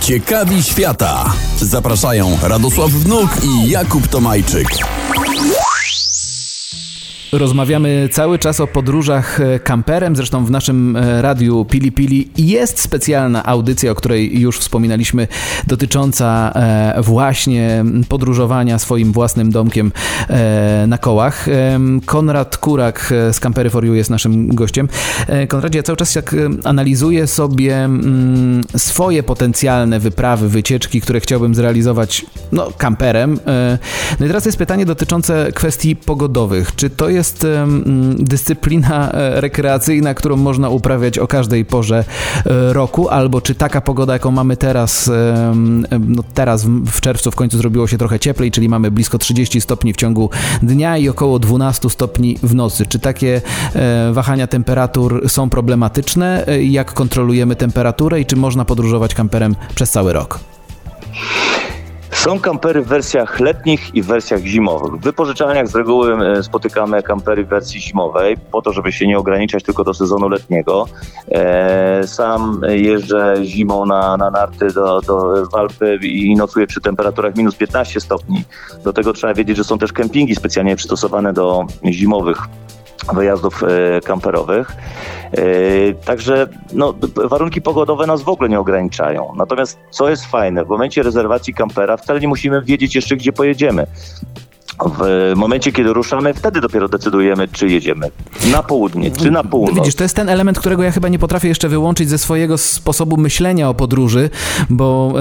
Ciekawi 0.00 0.62
świata. 0.62 1.32
Zapraszają 1.60 2.38
Radosław 2.42 2.90
Wnuk 2.90 3.30
i 3.44 3.70
Jakub 3.70 4.08
Tomajczyk. 4.08 4.68
Rozmawiamy 7.38 8.08
cały 8.12 8.38
czas 8.38 8.60
o 8.60 8.66
podróżach 8.66 9.40
e, 9.40 9.58
kamperem, 9.58 10.16
zresztą 10.16 10.44
w 10.44 10.50
naszym 10.50 10.96
e, 10.96 11.22
radiu 11.22 11.64
Pili 11.64 11.92
Pili 11.92 12.30
jest 12.36 12.80
specjalna 12.80 13.44
audycja, 13.44 13.90
o 13.90 13.94
której 13.94 14.40
już 14.40 14.58
wspominaliśmy, 14.58 15.28
dotycząca 15.66 16.52
e, 16.54 17.02
właśnie 17.02 17.84
podróżowania 18.08 18.78
swoim 18.78 19.12
własnym 19.12 19.50
domkiem 19.50 19.92
na 20.86 20.98
kołach. 20.98 21.46
Konrad 22.06 22.56
Kurak 22.56 23.12
z 23.32 23.40
Campery 23.40 23.70
for 23.70 23.84
You 23.84 23.94
jest 23.94 24.10
naszym 24.10 24.54
gościem. 24.54 24.88
Konradzie, 25.48 25.78
ja 25.78 25.82
cały 25.82 25.96
czas 25.96 26.14
jak 26.14 26.36
analizuję 26.64 27.26
sobie 27.26 27.76
mm, 27.76 28.62
swoje 28.76 29.22
potencjalne 29.22 30.00
wyprawy, 30.00 30.48
wycieczki, 30.48 31.00
które 31.00 31.20
chciałbym 31.20 31.54
zrealizować 31.54 32.26
no, 32.52 32.72
kamperem. 32.78 33.38
No 34.20 34.26
i 34.26 34.28
teraz 34.28 34.46
jest 34.46 34.58
pytanie 34.58 34.86
dotyczące 34.86 35.52
kwestii 35.54 35.96
pogodowych. 35.96 36.74
Czy 36.76 36.90
to 36.90 37.08
jest 37.08 37.23
jest 37.24 37.46
dyscyplina 38.18 39.12
e, 39.12 39.40
rekreacyjna, 39.40 40.14
którą 40.14 40.36
można 40.36 40.68
uprawiać 40.68 41.18
o 41.18 41.26
każdej 41.26 41.64
porze 41.64 42.04
e, 42.46 42.72
roku, 42.72 43.08
albo 43.08 43.40
czy 43.40 43.54
taka 43.54 43.80
pogoda, 43.80 44.12
jaką 44.12 44.30
mamy 44.30 44.56
teraz, 44.56 45.10
no 46.00 46.22
teraz 46.34 46.64
w 46.66 47.00
czerwcu 47.00 47.30
w 47.30 47.34
końcu 47.34 47.58
zrobiło 47.58 47.86
się 47.86 47.98
trochę 47.98 48.20
cieplej, 48.20 48.50
czyli 48.50 48.68
mamy 48.68 48.90
blisko 48.90 49.18
30 49.18 49.60
stopni 49.60 49.92
w 49.92 49.96
ciągu 49.96 50.30
dnia 50.62 50.98
i 50.98 51.08
około 51.08 51.38
12 51.38 51.90
stopni 51.90 52.38
w 52.42 52.54
nocy. 52.54 52.86
Czy 52.86 52.98
takie 52.98 53.40
e, 53.74 54.12
wahania 54.12 54.46
temperatur 54.46 55.24
są 55.28 55.50
problematyczne? 55.50 56.46
Jak 56.62 56.92
kontrolujemy 56.92 57.56
temperaturę 57.56 58.20
i 58.20 58.26
czy 58.26 58.36
można 58.36 58.64
podróżować 58.64 59.14
kamperem 59.14 59.56
przez 59.74 59.90
cały 59.90 60.12
rok? 60.12 60.40
Są 62.14 62.40
kampery 62.40 62.82
w 62.82 62.86
wersjach 62.86 63.40
letnich 63.40 63.94
i 63.94 64.02
w 64.02 64.06
wersjach 64.06 64.40
zimowych. 64.40 65.00
W 65.00 65.04
wypożyczalniach 65.04 65.68
z 65.68 65.74
reguły 65.74 66.26
e, 66.26 66.42
spotykamy 66.42 67.02
kampery 67.02 67.44
w 67.44 67.48
wersji 67.48 67.80
zimowej, 67.80 68.36
po 68.36 68.62
to, 68.62 68.72
żeby 68.72 68.92
się 68.92 69.06
nie 69.06 69.18
ograniczać 69.18 69.64
tylko 69.64 69.84
do 69.84 69.94
sezonu 69.94 70.28
letniego. 70.28 70.86
E, 71.28 72.06
sam 72.06 72.60
jeżdżę 72.68 73.34
zimą 73.42 73.86
na, 73.86 74.16
na 74.16 74.30
narty 74.30 74.66
do, 74.66 75.00
do 75.00 75.46
Walpy 75.52 75.96
i 76.02 76.36
nocuję 76.36 76.66
przy 76.66 76.80
temperaturach 76.80 77.36
minus 77.36 77.56
15 77.56 78.00
stopni. 78.00 78.44
Do 78.84 78.92
tego 78.92 79.12
trzeba 79.12 79.34
wiedzieć, 79.34 79.56
że 79.56 79.64
są 79.64 79.78
też 79.78 79.92
kempingi 79.92 80.34
specjalnie 80.34 80.76
przystosowane 80.76 81.32
do 81.32 81.66
zimowych 81.84 82.38
wyjazdów 83.12 83.62
kamperowych. 84.04 84.72
Także 86.04 86.46
no, 86.72 86.94
warunki 87.24 87.62
pogodowe 87.62 88.06
nas 88.06 88.22
w 88.22 88.28
ogóle 88.28 88.48
nie 88.48 88.60
ograniczają. 88.60 89.32
Natomiast 89.36 89.78
co 89.90 90.10
jest 90.10 90.26
fajne, 90.26 90.64
w 90.64 90.68
momencie 90.68 91.02
rezerwacji 91.02 91.54
kampera 91.54 91.96
wcale 91.96 92.20
nie 92.20 92.28
musimy 92.28 92.62
wiedzieć 92.62 92.94
jeszcze, 92.94 93.16
gdzie 93.16 93.32
pojedziemy. 93.32 93.86
W 94.98 95.32
momencie, 95.36 95.72
kiedy 95.72 95.92
ruszamy, 95.92 96.34
wtedy 96.34 96.60
dopiero 96.60 96.88
decydujemy, 96.88 97.48
czy 97.48 97.68
jedziemy 97.68 98.10
na 98.52 98.62
południe, 98.62 99.10
czy 99.10 99.30
na 99.30 99.44
północ. 99.44 99.74
Widzisz, 99.74 99.94
to 99.94 100.02
jest 100.02 100.16
ten 100.16 100.28
element, 100.28 100.58
którego 100.58 100.82
ja 100.82 100.90
chyba 100.90 101.08
nie 101.08 101.18
potrafię 101.18 101.48
jeszcze 101.48 101.68
wyłączyć 101.68 102.08
ze 102.08 102.18
swojego 102.18 102.58
sposobu 102.58 103.16
myślenia 103.16 103.68
o 103.68 103.74
podróży, 103.74 104.30
bo 104.70 105.14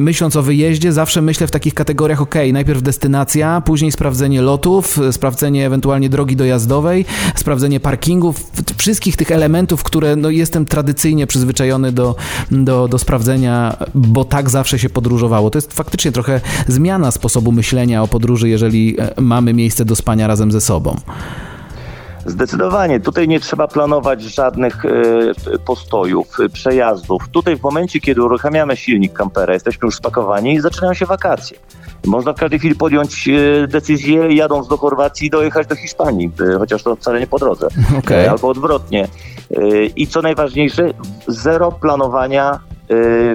myśląc 0.00 0.36
o 0.36 0.42
wyjeździe, 0.42 0.92
zawsze 0.92 1.22
myślę 1.22 1.46
w 1.46 1.50
takich 1.50 1.74
kategoriach, 1.74 2.20
ok, 2.20 2.34
najpierw 2.52 2.82
destynacja, 2.82 3.60
później 3.60 3.92
sprawdzenie 3.92 4.42
lotów, 4.42 5.00
sprawdzenie 5.10 5.66
ewentualnie 5.66 6.08
drogi 6.08 6.36
dojazdowej, 6.36 7.04
sprawdzenie 7.34 7.80
parkingów, 7.80 8.50
wszystkich 8.76 9.16
tych 9.16 9.30
elementów, 9.30 9.82
które 9.82 10.16
no, 10.16 10.30
jestem 10.30 10.66
tradycyjnie 10.66 11.26
przyzwyczajony 11.26 11.92
do, 11.92 12.16
do, 12.50 12.88
do 12.88 12.98
sprawdzenia, 12.98 13.76
bo 13.94 14.24
tak 14.24 14.50
zawsze 14.50 14.78
się 14.78 14.90
podróżowało. 14.90 15.50
To 15.50 15.58
jest 15.58 15.72
faktycznie 15.72 16.12
trochę 16.12 16.40
zmiana 16.66 17.10
sposobu 17.10 17.52
myślenia 17.52 18.02
o 18.02 18.08
podróży, 18.08 18.48
jeżeli 18.48 18.87
E, 18.98 19.20
mamy 19.20 19.54
miejsce 19.54 19.84
do 19.84 19.96
spania 19.96 20.26
razem 20.26 20.52
ze 20.52 20.60
sobą. 20.60 20.96
Zdecydowanie. 22.26 23.00
Tutaj 23.00 23.28
nie 23.28 23.40
trzeba 23.40 23.68
planować 23.68 24.22
żadnych 24.22 24.84
e, 24.84 24.90
postojów, 25.66 26.36
przejazdów. 26.52 27.28
Tutaj 27.28 27.56
w 27.56 27.62
momencie, 27.62 28.00
kiedy 28.00 28.22
uruchamiamy 28.22 28.76
silnik 28.76 29.12
kampera, 29.12 29.54
jesteśmy 29.54 29.86
już 29.86 29.94
spakowani 29.94 30.54
i 30.54 30.60
zaczynają 30.60 30.94
się 30.94 31.06
wakacje. 31.06 31.58
Można 32.06 32.32
w 32.32 32.36
każdej 32.36 32.58
chwili 32.58 32.74
podjąć 32.74 33.28
e, 33.28 33.66
decyzję, 33.66 34.34
jadąc 34.34 34.68
do 34.68 34.76
Chorwacji, 34.76 35.30
dojechać 35.30 35.66
do 35.66 35.76
Hiszpanii, 35.76 36.30
chociaż 36.58 36.82
to 36.82 36.96
wcale 36.96 37.20
nie 37.20 37.26
po 37.26 37.38
drodze. 37.38 37.68
Okay. 37.98 38.30
Albo 38.30 38.48
odwrotnie. 38.48 39.08
I 39.96 40.06
co 40.06 40.22
najważniejsze, 40.22 40.90
zero 41.26 41.72
planowania 41.72 42.60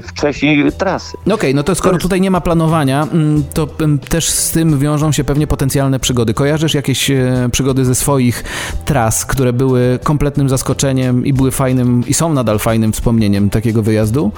wcześniej 0.08 0.72
trasy. 0.72 1.18
No 1.26 1.36
okej, 1.36 1.50
okay, 1.50 1.54
no 1.54 1.64
to 1.64 1.76
skoro 1.76 1.98
tutaj 1.98 2.22
nie 2.22 2.32
ma 2.32 2.42
planowania, 2.42 3.08
mm, 3.12 3.44
to 3.54 3.68
mm, 3.80 4.00
też 4.00 4.30
z 4.30 4.52
tym 4.52 4.80
wiążą 4.80 5.12
się 5.12 5.24
pewnie 5.24 5.48
potencjalne 5.48 6.00
przygody. 6.00 6.34
Kojarzysz 6.34 6.74
jakieś 6.74 7.12
e, 7.12 7.50
przygody 7.52 7.86
ze 7.86 7.96
swoich 7.96 8.44
tras, 8.86 9.26
które 9.26 9.54
były 9.54 10.00
kompletnym 10.04 10.50
zaskoczeniem 10.50 11.26
i 11.26 11.34
były 11.34 11.52
fajnym 11.52 12.04
i 12.08 12.14
są 12.14 12.34
nadal 12.34 12.60
fajnym 12.60 12.94
wspomnieniem 12.94 13.50
takiego 13.50 13.84
wyjazdu? 13.84 14.32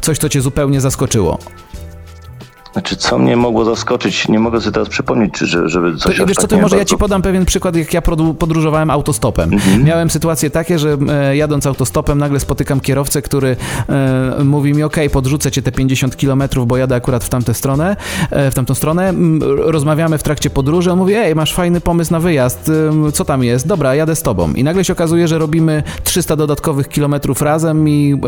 Coś, 0.00 0.18
co 0.18 0.28
cię 0.28 0.40
zupełnie 0.40 0.80
zaskoczyło? 0.80 1.38
Znaczy, 2.78 2.96
co 2.96 3.18
mnie 3.18 3.36
mogło 3.36 3.64
zaskoczyć? 3.64 4.28
Nie 4.28 4.38
mogę 4.38 4.60
sobie 4.60 4.72
teraz 4.72 4.88
przypomnieć, 4.88 5.34
czy, 5.34 5.46
żeby 5.46 5.96
coś 5.96 6.16
to, 6.16 6.26
Wiesz 6.26 6.36
co, 6.36 6.48
to 6.48 6.58
może 6.58 6.76
ja 6.76 6.84
ci 6.84 6.96
podam 6.96 7.22
pewien 7.22 7.44
przykład, 7.44 7.76
jak 7.76 7.94
ja 7.94 8.02
podróżowałem 8.38 8.90
autostopem. 8.90 9.52
Mhm. 9.52 9.84
Miałem 9.84 10.10
sytuację 10.10 10.50
takie, 10.50 10.78
że 10.78 10.96
e, 11.08 11.36
jadąc 11.36 11.66
autostopem 11.66 12.18
nagle 12.18 12.40
spotykam 12.40 12.80
kierowcę, 12.80 13.22
który 13.22 13.56
e, 13.88 14.44
mówi 14.44 14.74
mi, 14.74 14.82
ok, 14.82 14.96
podrzucę 15.12 15.50
cię 15.50 15.62
te 15.62 15.72
50 15.72 16.16
kilometrów, 16.16 16.66
bo 16.66 16.76
jadę 16.76 16.94
akurat 16.94 17.24
w 17.24 17.28
tamtą 17.28 17.54
stronę, 17.54 17.96
e, 18.30 18.50
w 18.50 18.54
tamtą 18.54 18.74
stronę. 18.74 19.14
Rozmawiamy 19.56 20.18
w 20.18 20.22
trakcie 20.22 20.50
podróży, 20.50 20.92
on 20.92 20.98
mówi, 20.98 21.14
ej, 21.14 21.34
masz 21.34 21.54
fajny 21.54 21.80
pomysł 21.80 22.12
na 22.12 22.20
wyjazd, 22.20 22.70
e, 23.08 23.12
co 23.12 23.24
tam 23.24 23.42
jest? 23.44 23.66
Dobra, 23.66 23.94
jadę 23.94 24.16
z 24.16 24.22
tobą. 24.22 24.52
I 24.52 24.64
nagle 24.64 24.84
się 24.84 24.92
okazuje, 24.92 25.28
że 25.28 25.38
robimy 25.38 25.82
300 26.04 26.36
dodatkowych 26.36 26.88
kilometrów 26.88 27.42
razem 27.42 27.88
i, 27.88 28.20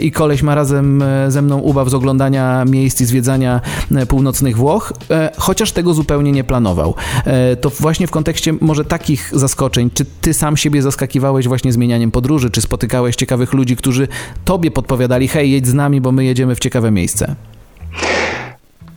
i 0.00 0.12
koleś 0.12 0.42
ma 0.42 0.54
razem 0.54 1.04
ze 1.28 1.42
mną 1.42 1.58
ubaw 1.58 1.88
z 1.88 1.94
oglądania 1.94 2.64
miejsc 2.64 3.00
i 3.00 3.04
zwiedzania 3.04 3.27
e, 3.34 4.06
północnych 4.06 4.56
Włoch, 4.56 4.92
e, 5.10 5.30
chociaż 5.38 5.72
tego 5.72 5.94
zupełnie 5.94 6.32
nie 6.32 6.44
planował. 6.44 6.94
E, 7.24 7.56
to 7.56 7.70
właśnie 7.70 8.06
w 8.06 8.10
kontekście 8.10 8.54
może 8.60 8.84
takich 8.84 9.30
zaskoczeń, 9.32 9.90
czy 9.94 10.04
ty 10.20 10.34
sam 10.34 10.56
siebie 10.56 10.82
zaskakiwałeś 10.82 11.48
właśnie 11.48 11.72
zmienianiem 11.72 12.10
podróży, 12.10 12.50
czy 12.50 12.60
spotykałeś 12.60 13.16
ciekawych 13.16 13.52
ludzi, 13.52 13.76
którzy 13.76 14.08
tobie 14.44 14.70
podpowiadali, 14.70 15.28
hej, 15.28 15.50
jedź 15.50 15.66
z 15.66 15.74
nami, 15.74 16.00
bo 16.00 16.12
my 16.12 16.24
jedziemy 16.24 16.54
w 16.54 16.58
ciekawe 16.58 16.90
miejsce? 16.90 17.36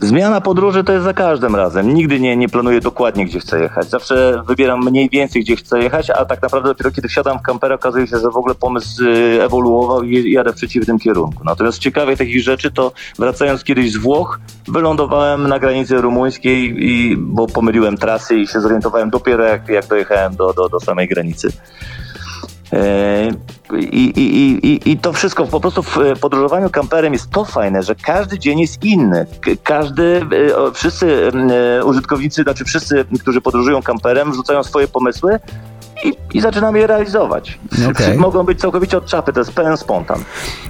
Zmiana 0.02 0.40
podróży 0.40 0.84
to 0.84 0.92
jest 0.92 1.04
za 1.04 1.14
każdym 1.14 1.56
razem. 1.56 1.94
Nigdy 1.94 2.20
nie, 2.20 2.36
nie 2.36 2.48
planuję 2.48 2.80
dokładnie, 2.80 3.26
gdzie 3.26 3.40
chcę 3.40 3.60
jechać. 3.60 3.90
Zawsze 3.90 4.42
wybieram 4.46 4.84
mniej 4.84 5.08
więcej, 5.08 5.42
gdzie 5.42 5.56
chcę 5.56 5.82
jechać, 5.82 6.10
a 6.10 6.24
tak 6.24 6.42
naprawdę 6.42 6.68
dopiero 6.68 6.90
kiedy 6.90 7.08
wsiadam 7.08 7.38
w 7.38 7.42
kampera, 7.42 7.74
okazuje 7.74 8.06
się, 8.06 8.18
że 8.18 8.30
w 8.30 8.36
ogóle 8.36 8.54
pomysł 8.54 9.04
y, 9.04 9.42
ewoluował 9.42 10.02
i 10.02 10.32
jadę 10.32 10.52
w 10.52 10.56
przeciwnym 10.56 10.98
kierunku. 10.98 11.44
Natomiast 11.44 11.78
ciekawe 11.78 12.16
takich 12.16 12.42
rzeczy 12.42 12.70
to 12.70 12.92
wracając 13.18 13.64
kiedyś 13.64 13.92
z 13.92 13.96
Włoch, 13.96 14.40
wylądowałem 14.68 15.48
na 15.48 15.58
granicy 15.58 16.00
rumuńskiej, 16.00 16.74
i, 16.78 17.16
bo 17.16 17.46
pomyliłem 17.46 17.96
trasy 17.96 18.36
i 18.36 18.46
się 18.46 18.60
zorientowałem 18.60 19.10
dopiero 19.10 19.44
jak, 19.44 19.68
jak 19.68 19.86
dojechałem 19.86 20.36
do, 20.36 20.52
do, 20.52 20.68
do 20.68 20.80
samej 20.80 21.08
granicy. 21.08 21.52
E, 22.72 23.30
I, 23.78 24.04
i, 24.20 24.66
i, 24.66 24.90
I 24.90 24.98
to 24.98 25.12
wszystko 25.12 25.46
po 25.46 25.60
prostu 25.60 25.82
w 25.82 25.98
podróżowaniu 26.20 26.70
kamperem 26.70 27.12
jest 27.12 27.30
to 27.30 27.44
fajne, 27.44 27.82
że 27.82 27.94
każdy 27.94 28.38
dzień 28.38 28.60
jest 28.60 28.84
inny. 28.84 29.26
Każdy, 29.62 30.20
e, 30.68 30.72
wszyscy 30.72 31.30
e, 31.78 31.84
użytkownicy, 31.84 32.42
znaczy 32.42 32.64
wszyscy, 32.64 33.04
którzy 33.20 33.40
podróżują 33.40 33.82
kamperem, 33.82 34.32
wrzucają 34.32 34.62
swoje 34.62 34.88
pomysły 34.88 35.38
i, 36.04 36.12
i 36.34 36.40
zaczynamy 36.40 36.78
je 36.78 36.86
realizować. 36.86 37.58
Okay. 37.90 38.18
Mogą 38.26 38.44
być 38.44 38.60
całkowicie 38.60 38.98
od 38.98 39.06
czapy, 39.06 39.32
to 39.32 39.40
jest 39.40 39.52
pełen 39.52 39.76
spontan. 39.76 40.18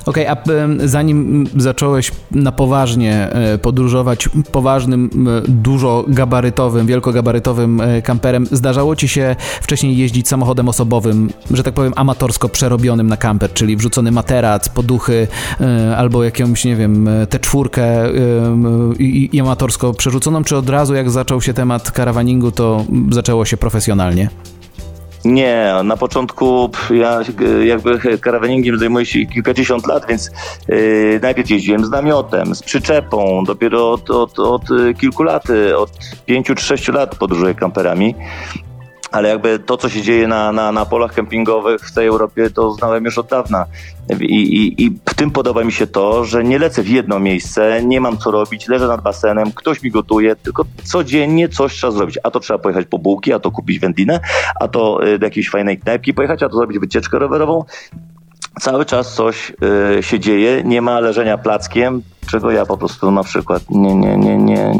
Okej, 0.06 0.28
okay, 0.28 0.54
a 0.54 0.86
zanim 0.86 1.46
zacząłeś 1.56 2.12
na 2.30 2.52
poważnie 2.52 3.32
e, 3.32 3.58
podróżować 3.58 4.28
poważnym, 4.52 5.10
dużo 5.48 6.04
gabarytowym, 6.08 6.86
wielkogabarytowym 6.86 7.80
e, 7.80 8.02
kamperem, 8.02 8.46
zdarzało 8.46 8.96
ci 8.96 9.08
się 9.08 9.36
wcześniej 9.60 9.96
jeździć 9.96 10.28
samochodem 10.28 10.68
osobowym, 10.68 11.30
że 11.50 11.62
tak 11.62 11.74
powiem 11.74 11.92
amatorsko 11.96 12.48
przerobionym 12.48 13.06
na 13.06 13.16
kamper, 13.16 13.52
czyli 13.52 13.76
wrzucony 13.76 14.10
materac, 14.10 14.68
poduchy 14.68 15.28
e, 15.60 15.96
albo 15.96 16.24
jakąś, 16.24 16.64
nie 16.64 16.76
wiem, 16.76 17.08
tę 17.30 17.38
czwórkę 17.38 17.82
i, 18.98 19.30
i 19.32 19.40
amatorsko 19.40 19.92
przerzuconą, 19.92 20.44
czy 20.44 20.56
od 20.56 20.68
razu 20.68 20.94
jak 20.94 21.10
zaczął 21.10 21.40
się 21.40 21.54
temat 21.54 21.90
karawaningu, 21.90 22.50
to 22.52 22.84
zaczęło 23.10 23.44
się 23.44 23.56
profesjonalnie? 23.56 24.30
Nie, 25.24 25.74
na 25.84 25.96
początku 25.96 26.70
ja 26.90 27.20
jakby 27.64 28.18
karawiningiem 28.18 28.78
zajmuję 28.78 29.06
się 29.06 29.26
kilkadziesiąt 29.26 29.86
lat, 29.86 30.06
więc 30.08 30.30
yy, 30.68 31.20
najpierw 31.22 31.50
jeździłem 31.50 31.84
z 31.84 31.90
namiotem, 31.90 32.54
z 32.54 32.62
przyczepą, 32.62 33.44
dopiero 33.44 33.92
od, 33.92 34.10
od, 34.10 34.38
od 34.38 34.62
kilku 35.00 35.22
lat, 35.22 35.44
od 35.76 35.90
pięciu 36.26 36.54
czy 36.54 36.64
sześciu 36.64 36.92
lat 36.92 37.14
podróżuję 37.14 37.54
kamperami 37.54 38.14
ale 39.12 39.28
jakby 39.28 39.58
to, 39.58 39.76
co 39.76 39.88
się 39.88 40.02
dzieje 40.02 40.28
na, 40.28 40.52
na, 40.52 40.72
na 40.72 40.86
polach 40.86 41.14
kempingowych 41.14 41.80
w 41.80 41.94
tej 41.94 42.06
Europie, 42.06 42.50
to 42.50 42.72
znałem 42.72 43.04
już 43.04 43.18
od 43.18 43.28
dawna. 43.28 43.66
I, 44.20 44.24
i, 44.24 44.84
I 44.84 44.90
w 44.90 45.14
tym 45.14 45.30
podoba 45.30 45.64
mi 45.64 45.72
się 45.72 45.86
to, 45.86 46.24
że 46.24 46.44
nie 46.44 46.58
lecę 46.58 46.82
w 46.82 46.88
jedno 46.88 47.18
miejsce, 47.18 47.82
nie 47.84 48.00
mam 48.00 48.18
co 48.18 48.30
robić, 48.30 48.68
leżę 48.68 48.86
nad 48.86 49.02
basenem, 49.02 49.52
ktoś 49.52 49.82
mi 49.82 49.90
gotuje, 49.90 50.36
tylko 50.36 50.64
codziennie 50.84 51.48
coś 51.48 51.72
trzeba 51.72 51.90
zrobić. 51.90 52.18
A 52.22 52.30
to 52.30 52.40
trzeba 52.40 52.58
pojechać 52.58 52.86
po 52.86 52.98
bułki, 52.98 53.32
a 53.32 53.38
to 53.38 53.50
kupić 53.50 53.78
wędlinę, 53.78 54.20
a 54.60 54.68
to 54.68 55.06
y, 55.06 55.18
do 55.18 55.26
jakiejś 55.26 55.50
fajnej 55.50 55.78
knajpki 55.78 56.14
pojechać, 56.14 56.42
a 56.42 56.48
to 56.48 56.56
zrobić 56.56 56.78
wycieczkę 56.78 57.18
rowerową. 57.18 57.64
Cały 58.60 58.84
czas 58.84 59.14
coś 59.14 59.52
y, 59.98 60.02
się 60.02 60.20
dzieje, 60.20 60.62
nie 60.64 60.82
ma 60.82 61.00
leżenia 61.00 61.38
plackiem, 61.38 62.02
czego 62.26 62.50
ja 62.50 62.66
po 62.66 62.78
prostu 62.78 63.10
na 63.10 63.22
przykład 63.22 63.62
nie, 63.70 63.94
nie, 63.94 64.16
nie, 64.16 64.36
nie, 64.38 64.72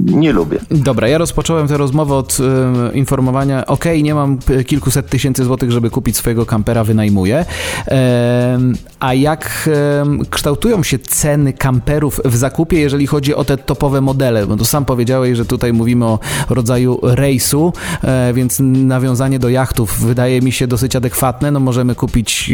nie 0.00 0.32
lubię. 0.32 0.58
Dobra, 0.70 1.08
ja 1.08 1.18
rozpocząłem 1.18 1.68
tę 1.68 1.76
rozmowę 1.76 2.14
od 2.14 2.38
y, 2.40 2.96
informowania, 2.96 3.66
ok, 3.66 3.84
nie 4.02 4.14
mam 4.14 4.38
kilkuset 4.66 5.08
tysięcy 5.08 5.44
złotych, 5.44 5.70
żeby 5.70 5.90
kupić 5.90 6.16
swojego 6.16 6.46
kampera, 6.46 6.84
wynajmuję. 6.84 7.44
E, 7.88 8.58
a 9.00 9.14
jak 9.14 9.70
e, 9.72 10.04
kształtują 10.30 10.82
się 10.82 10.98
ceny 10.98 11.52
kamperów 11.52 12.20
w 12.24 12.36
zakupie, 12.36 12.80
jeżeli 12.80 13.06
chodzi 13.06 13.34
o 13.34 13.44
te 13.44 13.56
topowe 13.56 14.00
modele? 14.00 14.46
Bo 14.46 14.56
to 14.56 14.64
sam 14.64 14.84
powiedziałeś, 14.84 15.36
że 15.36 15.44
tutaj 15.44 15.72
mówimy 15.72 16.04
o 16.04 16.18
rodzaju 16.48 16.98
rejsu, 17.02 17.72
e, 18.02 18.32
więc 18.32 18.58
nawiązanie 18.60 19.38
do 19.38 19.48
jachtów 19.48 19.98
wydaje 20.00 20.40
mi 20.40 20.52
się 20.52 20.66
dosyć 20.66 20.96
adekwatne. 20.96 21.50
No 21.50 21.60
możemy 21.60 21.94
kupić 21.94 22.52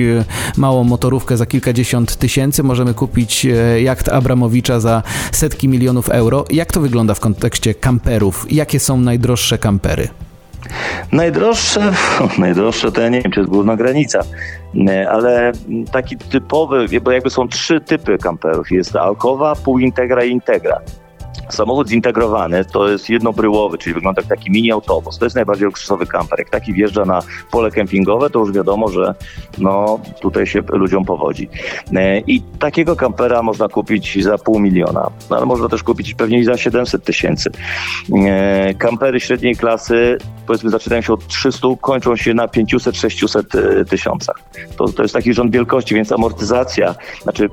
małą 0.56 0.84
motorówkę 0.84 1.36
za 1.36 1.46
kilkadziesiąt 1.46 2.16
tysięcy, 2.16 2.62
możemy 2.62 2.94
kupić 2.94 3.46
jacht 3.82 4.08
Abramowicza 4.10 4.80
za 4.80 5.02
setki 5.32 5.68
milionów 5.68 6.08
euro. 6.08 6.44
Jak 6.50 6.72
to 6.72 6.80
wygląda 6.80 7.14
w 7.14 7.20
kontekście 7.20 7.74
kamperów? 7.74 8.46
Jakie 8.52 8.80
są 8.80 9.00
najdroższe 9.00 9.58
kampery? 9.58 10.08
Najdroższe, 11.12 11.92
najdroższe 12.38 12.92
to 12.92 13.00
ja 13.00 13.08
nie 13.08 13.22
wiem, 13.22 13.32
czy 13.32 13.40
jest 13.40 13.52
górna 13.52 13.76
granica, 13.76 14.20
ale 15.10 15.52
taki 15.92 16.16
typowy, 16.16 16.86
bo 17.02 17.10
jakby 17.10 17.30
są 17.30 17.48
trzy 17.48 17.80
typy 17.80 18.18
kamperów. 18.18 18.70
Jest 18.70 18.96
alkowa, 18.96 19.56
półintegra 19.56 20.24
i 20.24 20.30
integra. 20.30 20.80
Samochód 21.48 21.88
zintegrowany 21.88 22.64
to 22.64 22.88
jest 22.88 23.10
jednobryłowy, 23.10 23.78
czyli 23.78 23.94
wygląda 23.94 24.22
jak 24.22 24.28
taki 24.28 24.50
mini 24.50 24.72
autobus. 24.72 25.18
To 25.18 25.26
jest 25.26 25.36
najbardziej 25.36 25.66
luksusowy 25.66 26.06
kamper. 26.06 26.38
Jak 26.38 26.50
taki 26.50 26.72
wjeżdża 26.72 27.04
na 27.04 27.22
pole 27.50 27.70
kempingowe, 27.70 28.30
to 28.30 28.38
już 28.38 28.52
wiadomo, 28.52 28.88
że 28.88 29.14
no, 29.58 30.00
tutaj 30.20 30.46
się 30.46 30.62
ludziom 30.68 31.04
powodzi. 31.04 31.48
E, 31.96 32.18
I 32.18 32.42
takiego 32.58 32.96
kampera 32.96 33.42
można 33.42 33.68
kupić 33.68 34.24
za 34.24 34.38
pół 34.38 34.60
miliona, 34.60 35.10
no, 35.30 35.36
ale 35.36 35.46
można 35.46 35.68
też 35.68 35.82
kupić 35.82 36.14
pewnie 36.14 36.38
i 36.38 36.44
za 36.44 36.56
700 36.56 37.04
tysięcy. 37.04 37.50
E, 38.26 38.74
kampery 38.74 39.20
średniej 39.20 39.56
klasy 39.56 40.18
powiedzmy 40.46 40.70
zaczynają 40.70 41.02
się 41.02 41.12
od 41.12 41.26
300, 41.26 41.68
kończą 41.80 42.16
się 42.16 42.34
na 42.34 42.46
500-600 42.46 43.80
e, 43.80 43.84
tysiącach. 43.84 44.36
To, 44.76 44.88
to 44.88 45.02
jest 45.02 45.14
taki 45.14 45.34
rząd 45.34 45.52
wielkości, 45.52 45.94
więc 45.94 46.12
amortyzacja, 46.12 46.94
znaczy 47.22 47.50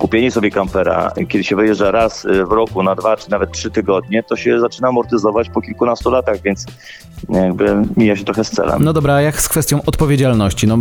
kupienie 0.00 0.30
sobie 0.30 0.50
kampera, 0.50 1.12
kiedy 1.28 1.44
się 1.44 1.56
wyjeżdża 1.56 1.90
raz 1.90 2.24
y, 2.24 2.44
w 2.44 2.52
roku 2.52 2.82
na 2.82 2.94
dwa 2.94 3.16
czy 3.16 3.30
nawet 3.30 3.52
trzy 3.52 3.70
tygodnie, 3.70 4.22
to 4.22 4.36
się 4.36 4.60
zaczyna 4.60 4.88
amortyzować 4.88 5.50
po 5.50 5.60
kilkunastu 5.60 6.10
latach, 6.10 6.36
więc 6.44 6.66
jakby 7.28 7.76
mija 7.96 8.16
się 8.16 8.24
trochę 8.24 8.44
z 8.44 8.50
celem. 8.50 8.84
No 8.84 8.92
dobra, 8.92 9.14
a 9.14 9.20
jak 9.20 9.40
z 9.40 9.48
kwestią 9.48 9.82
odpowiedzialności? 9.86 10.66
No, 10.66 10.78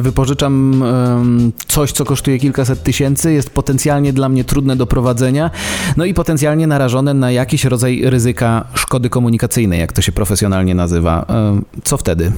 wypożyczam 0.00 0.84
coś, 1.66 1.92
co 1.92 2.04
kosztuje 2.04 2.38
kilkaset 2.38 2.82
tysięcy, 2.82 3.32
jest 3.32 3.50
potencjalnie 3.50 4.12
dla 4.12 4.28
mnie 4.28 4.44
trudne 4.44 4.76
do 4.76 4.86
prowadzenia, 4.86 5.50
no 5.96 6.04
i 6.04 6.14
potencjalnie 6.14 6.66
narażone 6.66 7.14
na 7.14 7.30
jakiś 7.30 7.64
rodzaj 7.64 8.02
ryzyka 8.04 8.64
szkody 8.74 9.10
komunikacyjnej, 9.10 9.80
jak 9.80 9.92
to 9.92 10.02
się 10.02 10.12
profesjonalnie 10.12 10.74
nazywa. 10.74 11.26
Co 11.84 11.96
wtedy? 11.96 12.32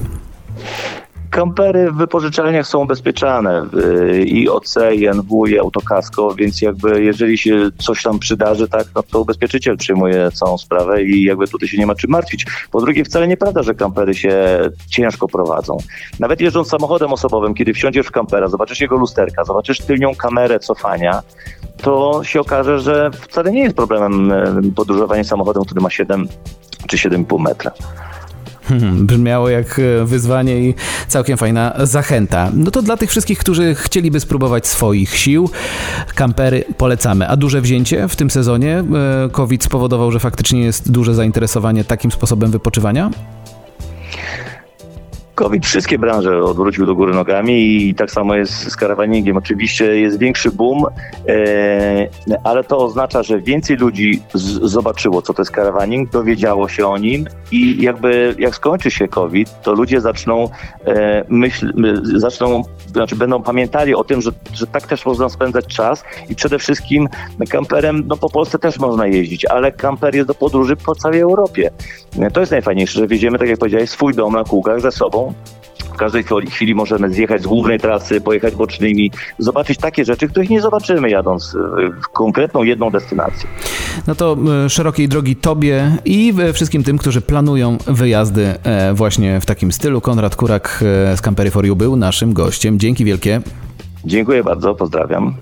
Kampery 1.35 1.91
w 1.91 1.95
wypożyczalniach 1.95 2.67
są 2.67 2.79
ubezpieczane 2.79 3.65
i 4.25 4.49
OC, 4.49 4.75
i 4.93 5.07
NW, 5.07 5.47
i 5.47 5.59
Autokasko, 5.59 6.35
więc 6.35 6.61
jakby 6.61 7.03
jeżeli 7.03 7.37
się 7.37 7.69
coś 7.77 8.03
tam 8.03 8.19
przydarzy, 8.19 8.67
tak, 8.67 8.87
no 8.95 9.03
to 9.03 9.21
ubezpieczyciel 9.21 9.77
przyjmuje 9.77 10.31
całą 10.31 10.57
sprawę 10.57 11.03
i 11.03 11.23
jakby 11.23 11.47
tutaj 11.47 11.69
się 11.69 11.77
nie 11.77 11.85
ma 11.85 11.95
czym 11.95 12.11
martwić. 12.11 12.45
Po 12.71 12.81
drugie, 12.81 13.03
wcale 13.03 13.27
nieprawda, 13.27 13.63
że 13.63 13.73
kampery 13.73 14.13
się 14.13 14.59
ciężko 14.89 15.27
prowadzą. 15.27 15.77
Nawet 16.19 16.41
jeżdżąc 16.41 16.67
samochodem 16.67 17.13
osobowym, 17.13 17.53
kiedy 17.53 17.73
wsiądziesz 17.73 18.07
w 18.07 18.11
kampera, 18.11 18.47
zobaczysz 18.47 18.81
jego 18.81 18.97
lusterka, 18.97 19.43
zobaczysz 19.43 19.79
tylnią 19.79 20.15
kamerę 20.15 20.59
cofania, 20.59 21.21
to 21.81 22.21
się 22.23 22.41
okaże, 22.41 22.79
że 22.79 23.11
wcale 23.11 23.51
nie 23.51 23.63
jest 23.63 23.75
problemem 23.75 24.31
e, 24.31 24.61
podróżowanie 24.75 25.23
samochodem, 25.23 25.63
który 25.63 25.81
ma 25.81 25.89
7 25.89 26.27
czy 26.87 26.97
7,5 26.97 27.39
metra. 27.39 27.71
Hmm, 28.67 29.05
brzmiało 29.05 29.49
jak 29.49 29.79
e, 29.79 30.05
wyzwanie 30.05 30.59
i 30.59 30.73
całkiem 31.07 31.37
fajna 31.37 31.73
zachęta. 31.83 32.51
No 32.53 32.71
to 32.71 32.81
dla 32.81 32.97
tych 32.97 33.09
wszystkich, 33.09 33.39
którzy 33.39 33.75
chcieliby 33.75 34.19
spróbować 34.19 34.67
swoich 34.67 35.17
sił, 35.17 35.49
kampery 36.15 36.63
polecamy. 36.77 37.27
A 37.27 37.37
duże 37.37 37.61
wzięcie 37.61 38.07
w 38.07 38.15
tym 38.15 38.29
sezonie? 38.29 38.83
E, 39.25 39.29
COVID 39.31 39.63
spowodował, 39.63 40.11
że 40.11 40.19
faktycznie 40.19 40.59
jest 40.59 40.91
duże 40.91 41.15
zainteresowanie 41.15 41.83
takim 41.83 42.11
sposobem 42.11 42.51
wypoczywania? 42.51 43.11
COVID 45.35 45.65
wszystkie 45.65 45.99
branże 45.99 46.43
odwrócił 46.43 46.85
do 46.85 46.95
góry 46.95 47.13
nogami 47.13 47.87
i 47.87 47.95
tak 47.95 48.11
samo 48.11 48.35
jest 48.35 48.53
z 48.53 48.75
karawaningiem. 48.75 49.37
Oczywiście 49.37 49.99
jest 49.99 50.19
większy 50.19 50.51
boom, 50.51 50.85
e, 51.29 52.07
ale 52.43 52.63
to 52.63 52.77
oznacza, 52.77 53.23
że 53.23 53.41
więcej 53.41 53.77
ludzi 53.77 54.21
zobaczyło, 54.61 55.21
co 55.21 55.33
to 55.33 55.41
jest 55.41 55.51
karawaning, 55.51 56.09
dowiedziało 56.09 56.69
się 56.69 56.87
o 56.87 56.97
nim 56.97 57.25
i 57.51 57.83
jakby 57.83 58.35
jak 58.39 58.55
skończy 58.55 58.91
się 58.91 59.07
COVID, 59.07 59.61
to 59.63 59.73
ludzie 59.73 60.01
zaczną 60.01 60.49
e, 60.85 61.25
myśl, 61.29 61.73
zaczną, 62.03 62.63
znaczy 62.87 63.15
będą 63.15 63.43
pamiętali 63.43 63.95
o 63.95 64.03
tym, 64.03 64.21
że, 64.21 64.31
że 64.53 64.67
tak 64.67 64.87
też 64.87 65.05
można 65.05 65.29
spędzać 65.29 65.67
czas 65.67 66.03
i 66.29 66.35
przede 66.35 66.59
wszystkim 66.59 67.07
kamperem, 67.49 68.03
no 68.07 68.17
po 68.17 68.29
Polsce 68.29 68.59
też 68.59 68.79
można 68.79 69.07
jeździć, 69.07 69.45
ale 69.45 69.71
kamper 69.71 70.15
jest 70.15 70.27
do 70.27 70.35
podróży 70.35 70.75
po 70.75 70.95
całej 70.95 71.19
Europie. 71.19 71.71
To 72.33 72.39
jest 72.39 72.51
najfajniejsze, 72.51 72.99
że 72.99 73.07
wieziemy, 73.07 73.39
tak 73.39 73.49
jak 73.49 73.59
powiedziałeś, 73.59 73.89
swój 73.89 74.13
dom 74.13 74.33
na 74.33 74.43
kółkach 74.43 74.81
ze 74.81 74.91
sobą, 74.91 75.24
w 75.95 75.97
każdej 75.97 76.23
chwili 76.49 76.75
możemy 76.75 77.09
zjechać 77.09 77.41
z 77.41 77.47
głównej 77.47 77.79
trasy, 77.79 78.21
pojechać 78.21 78.55
bocznymi, 78.55 79.11
zobaczyć 79.37 79.77
takie 79.77 80.05
rzeczy, 80.05 80.27
których 80.27 80.49
nie 80.49 80.61
zobaczymy 80.61 81.09
jadąc 81.09 81.57
w 82.03 82.07
konkretną 82.07 82.63
jedną 82.63 82.89
destynację. 82.89 83.49
No 84.07 84.15
to 84.15 84.37
e, 84.65 84.69
szerokiej 84.69 85.09
drogi 85.09 85.35
Tobie 85.35 85.97
i 86.05 86.33
wszystkim 86.53 86.83
tym, 86.83 86.97
którzy 86.97 87.21
planują 87.21 87.77
wyjazdy 87.87 88.53
e, 88.63 88.93
właśnie 88.93 89.39
w 89.41 89.45
takim 89.45 89.71
stylu. 89.71 90.01
Konrad 90.01 90.35
Kurak 90.35 90.83
e, 91.11 91.17
z 91.17 91.21
Campery 91.21 91.51
for 91.51 91.65
You 91.65 91.75
był 91.75 91.95
naszym 91.95 92.33
gościem. 92.33 92.79
Dzięki 92.79 93.05
wielkie. 93.05 93.41
Dziękuję 94.05 94.43
bardzo, 94.43 94.75
pozdrawiam. 94.75 95.35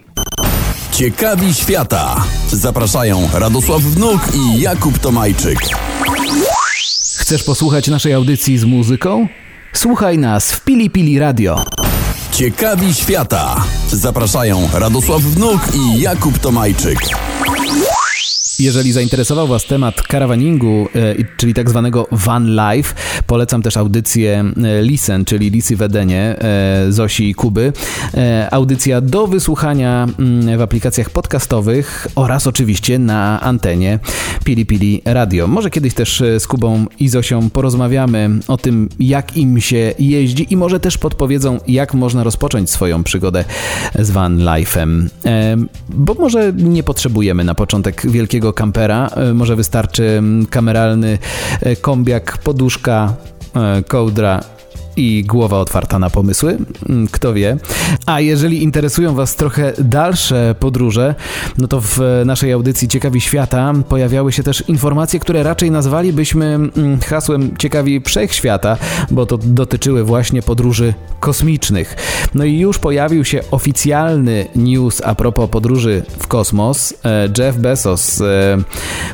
Ciekawi 0.92 1.54
świata. 1.54 2.16
Zapraszają 2.48 3.18
Radosław 3.34 3.82
Wnuk 3.82 4.22
i 4.36 4.62
Jakub 4.62 5.00
Tomajczyk. 5.00 5.60
Chcesz 7.18 7.44
posłuchać 7.44 7.88
naszej 7.88 8.14
audycji 8.14 8.58
z 8.58 8.66
muzyką? 8.66 9.28
Słuchaj 9.74 10.18
nas 10.18 10.52
w 10.52 10.62
Pili 10.64 10.90
Pili 10.90 11.20
Radio. 11.20 11.64
Ciekawi 12.32 12.94
świata. 12.94 13.64
Zapraszają 13.92 14.70
Radosław 14.74 15.22
Wnuk 15.22 15.62
i 15.76 16.02
Jakub 16.02 16.40
Tomajczyk. 16.40 17.00
Jeżeli 18.64 18.92
zainteresował 18.92 19.48
Was 19.48 19.66
temat 19.66 20.02
karawaningu, 20.02 20.88
e, 20.96 21.16
czyli 21.38 21.54
tak 21.54 21.70
zwanego 21.70 22.08
van 22.12 22.48
life, 22.48 22.96
polecam 23.28 23.62
też 23.62 23.78
audycję 23.78 24.46
e, 24.64 24.84
Listen, 24.84 25.26
czyli 25.26 25.50
Lisy 25.50 25.76
Wedenie 25.76 26.36
e, 26.40 26.86
Zosi 26.90 27.30
i 27.30 27.36
Kuby. 27.36 27.74
Audycja 28.52 29.02
do 29.02 29.28
wysłuchania 29.28 30.08
mm, 30.20 30.58
w 30.58 30.62
aplikacjach 30.62 31.10
podcastowych 31.10 32.08
oraz 32.16 32.48
oczywiście 32.48 33.00
na 33.00 33.42
antenie 33.42 34.00
Pili 34.44 34.66
Pili 34.66 35.02
Radio. 35.06 35.48
Może 35.48 35.70
kiedyś 35.70 35.94
też 35.94 36.24
z 36.40 36.48
Kubą 36.48 36.86
i 37.00 37.10
Zosią 37.10 37.50
porozmawiamy 37.50 38.30
o 38.48 38.58
tym, 38.58 38.90
jak 39.00 39.38
im 39.38 39.62
się 39.62 39.94
jeździ 40.00 40.48
i 40.50 40.58
może 40.58 40.80
też 40.80 40.98
podpowiedzą, 40.98 41.60
jak 41.68 41.94
można 41.94 42.24
rozpocząć 42.24 42.70
swoją 42.70 43.04
przygodę 43.04 43.46
z 44.00 44.12
van 44.12 44.38
life'em. 44.38 45.08
Bo 45.90 46.14
może 46.14 46.54
nie 46.58 46.84
potrzebujemy 46.84 47.44
na 47.44 47.56
początek 47.56 48.12
wielkiego 48.12 48.53
kampera. 48.54 49.10
E, 49.16 49.34
może 49.34 49.56
wystarczy 49.56 50.04
mm, 50.04 50.46
kameralny 50.46 51.18
e, 51.62 51.76
kombiak, 51.76 52.38
poduszka, 52.38 53.14
e, 53.56 53.84
kołdra 53.84 54.44
i 54.96 55.24
głowa 55.28 55.60
otwarta 55.60 56.00
na 56.00 56.10
pomysły, 56.10 56.58
mm, 56.90 57.08
kto 57.08 57.34
wie. 57.34 57.58
A 58.06 58.20
jeżeli 58.20 58.64
interesują 58.64 59.16
Was 59.16 59.36
trochę 59.36 59.74
dalsze 59.80 60.56
podróże, 60.60 61.16
no 61.58 61.68
to 61.68 61.82
w 61.82 62.00
naszej 62.26 62.52
audycji 62.52 62.88
Ciekawi 62.88 63.22
Świata 63.22 63.74
pojawiały 63.90 64.32
się 64.32 64.44
też 64.44 64.64
informacje, 64.68 65.20
które 65.20 65.44
raczej 65.44 65.72
nazwalibyśmy 65.72 66.46
mm, 66.46 67.00
hasłem 67.00 67.58
Ciekawi 67.58 68.02
Wszechświata, 68.02 68.78
bo 69.12 69.26
to 69.26 69.38
dotyczyły 69.38 70.04
właśnie 70.04 70.42
podróży 70.42 70.94
kosmicznych. 71.20 71.96
No 72.34 72.44
i 72.44 72.60
już 72.60 72.80
pojawił 72.80 73.26
się 73.26 73.42
oficjalny 73.52 74.48
news 74.56 75.02
a 75.06 75.16
propos 75.16 75.50
podróży 75.50 76.04
w 76.20 76.28
kosmos. 76.28 76.94
E, 77.06 77.30
Jeff 77.38 77.58
Bezos 77.58 78.22
e, 78.22 78.58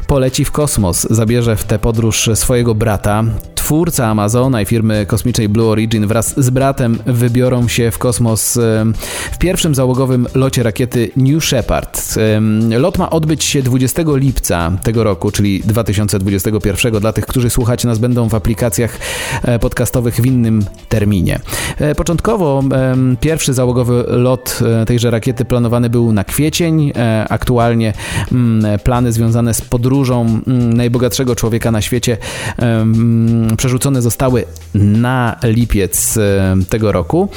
poleci 0.08 0.46
w 0.46 0.52
kosmos, 0.52 1.08
zabierze 1.10 1.56
w 1.56 1.64
tę 1.64 1.80
podróż 1.80 2.30
swojego 2.36 2.76
brata, 2.76 3.24
twórca 3.70 4.08
Amazona 4.08 4.62
i 4.62 4.66
firmy 4.66 5.06
kosmicznej 5.06 5.50
Blue 5.50 5.70
Origin 5.70 6.08
wraz 6.08 6.40
z 6.40 6.50
bratem 6.50 6.98
wybiorą 7.06 7.68
się 7.68 7.92
w 7.92 7.98
kosmos 7.98 8.60
w 9.32 9.38
pierwszym 9.40 9.76
załogowym 9.76 10.28
locie 10.36 10.64
rakiety 10.64 11.12
New 11.18 11.46
Shepard. 11.46 12.16
Lot 12.70 12.98
ma 12.98 13.10
odbyć 13.10 13.44
się 13.44 13.64
20 13.64 14.02
lipca 14.08 14.72
tego 14.84 15.04
roku, 15.04 15.32
czyli 15.32 15.60
2021 15.60 17.00
dla 17.00 17.14
tych, 17.14 17.26
którzy 17.26 17.50
słuchać 17.50 17.84
nas 17.84 18.00
będą 18.00 18.30
w 18.30 18.36
aplikacjach 18.36 18.98
e, 19.44 19.60
podcastowych 19.60 20.16
w 20.16 20.26
innym 20.26 20.66
terminie. 20.90 21.40
E, 21.78 21.96
początkowo 21.96 22.64
pierwszy 23.20 23.54
załogowy 23.54 24.04
lot 24.08 24.60
e, 24.82 24.86
tejże 24.86 25.12
rakiety 25.12 25.46
planowany 25.46 25.90
był 25.90 26.12
na 26.12 26.24
kwiecień. 26.24 26.94
Aktualnie 27.30 27.94
mm, 28.32 28.80
plany 28.80 29.12
związane 29.12 29.54
z 29.54 29.62
podróżą 29.62 30.22
mm, 30.22 30.74
najbogatszego 30.74 31.36
człowieka 31.36 31.72
na 31.72 31.82
świecie 31.82 32.18
przerzucone 33.60 34.02
zostały 34.02 34.46
na 34.76 35.36
lipiec 35.44 36.18
e, 36.18 36.56
tego 36.70 36.92
roku. 36.92 37.30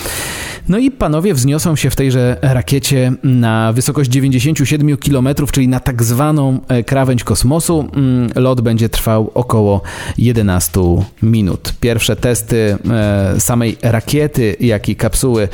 No 0.69 0.79
i 0.79 0.91
panowie 0.91 1.35
wzniosą 1.35 1.77
się 1.77 1.91
w 1.91 1.97
tejże 1.97 2.37
rakiecie 2.43 3.13
na 3.23 3.73
wysokość 3.73 4.11
97 4.11 4.97
km, 4.97 5.29
czyli 5.53 5.69
na 5.69 5.81
tak 5.81 6.03
zwaną 6.03 6.61
e, 6.69 6.85
krawędź 6.85 7.25
kosmosu. 7.25 7.89
Mm, 7.93 8.31
lot 8.35 8.61
będzie 8.61 8.89
trwał 8.89 9.31
około 9.35 9.83
11 10.19 10.81
minut. 11.23 11.75
Pierwsze 11.81 12.17
testy 12.17 12.77
e, 12.91 13.41
samej 13.41 13.77
rakiety, 13.83 14.57
jak 14.61 14.89
i 14.89 14.97
kapsuły 14.97 15.49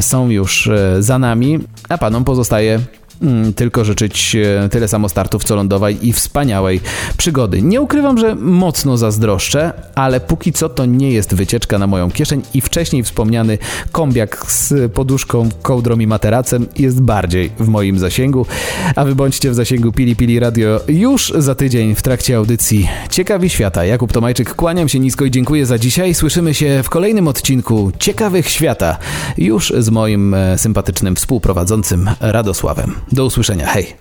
są 0.00 0.30
już 0.30 0.70
za 0.98 1.18
nami, 1.18 1.58
a 1.88 1.98
panom 1.98 2.24
pozostaje 2.24 2.80
tylko 3.56 3.84
życzyć 3.84 4.36
e, 4.36 4.68
tyle 4.68 4.88
samo 4.88 5.08
startów 5.08 5.44
co 5.44 5.56
lądowej 5.56 6.08
i 6.08 6.12
wspaniałej 6.12 6.80
przygody. 7.16 7.62
Nie 7.62 7.80
ukrywam, 7.80 8.18
że 8.18 8.34
mocno 8.34 8.96
zazdroszczę, 8.96 9.72
ale 9.94 10.20
póki 10.20 10.52
co 10.52 10.68
to 10.68 10.86
nie 10.86 11.10
jest 11.10 11.34
wycieczka 11.34 11.78
na 11.78 11.86
moją 11.86 12.10
kieszeń 12.10 12.42
i 12.54 12.60
wcześniej 12.60 13.02
wspomniany 13.02 13.58
kombiak 13.92 14.50
z 14.50 14.92
poduszką, 14.92 15.48
kołdrą 15.62 15.98
i 15.98 16.06
materacem 16.06 16.66
jest 16.76 17.02
bardziej 17.02 17.50
w 17.58 17.68
moim 17.68 17.98
zasięgu. 17.98 18.46
A 18.96 19.04
wy 19.04 19.14
bądźcie 19.14 19.50
w 19.50 19.54
zasięgu 19.54 19.92
Pili 19.92 20.16
Pili 20.16 20.40
Radio 20.40 20.80
już 20.88 21.32
za 21.38 21.54
tydzień 21.54 21.94
w 21.94 22.02
trakcie 22.02 22.36
audycji 22.36 22.88
Ciekawi 23.10 23.50
Świata. 23.50 23.84
Jakub 23.84 24.12
Tomajczyk, 24.12 24.54
kłaniam 24.54 24.88
się 24.88 24.98
nisko 24.98 25.24
i 25.24 25.30
dziękuję 25.30 25.66
za 25.66 25.78
dzisiaj. 25.78 26.14
Słyszymy 26.14 26.54
się 26.54 26.80
w 26.82 26.90
kolejnym 26.90 27.28
odcinku 27.28 27.92
Ciekawych 27.98 28.48
Świata 28.50 28.96
już 29.38 29.72
z 29.78 29.90
moim 29.90 30.34
e, 30.34 30.58
sympatycznym 30.58 31.16
współprowadzącym 31.16 32.10
Radosławem. 32.20 32.94
Do 33.12 33.24
usłyszenia. 33.24 33.66
Hej! 33.66 33.96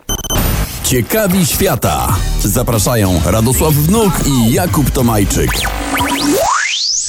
Ciekawi 0.84 1.46
świata. 1.46 2.16
Zapraszają 2.44 3.22
Radosław 3.26 3.74
Wnuk 3.74 4.14
i 4.26 4.54
Jakub 4.54 4.92
Tomajczyk. 4.92 5.52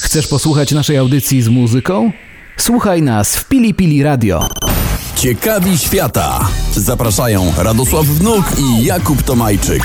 Chcesz 0.01 0.27
posłuchać 0.27 0.71
naszej 0.71 0.97
audycji 0.97 1.41
z 1.41 1.47
muzyką? 1.47 2.11
Słuchaj 2.57 3.01
nas 3.01 3.35
w 3.35 3.47
Pili 3.47 3.73
Pili 3.73 4.03
Radio. 4.03 4.49
Ciekawi 5.15 5.77
świata. 5.77 6.47
Zapraszają 6.75 7.53
Radosław 7.57 8.05
Wnuk 8.05 8.45
i 8.57 8.85
Jakub 8.85 9.23
Tomajczyk. 9.23 9.83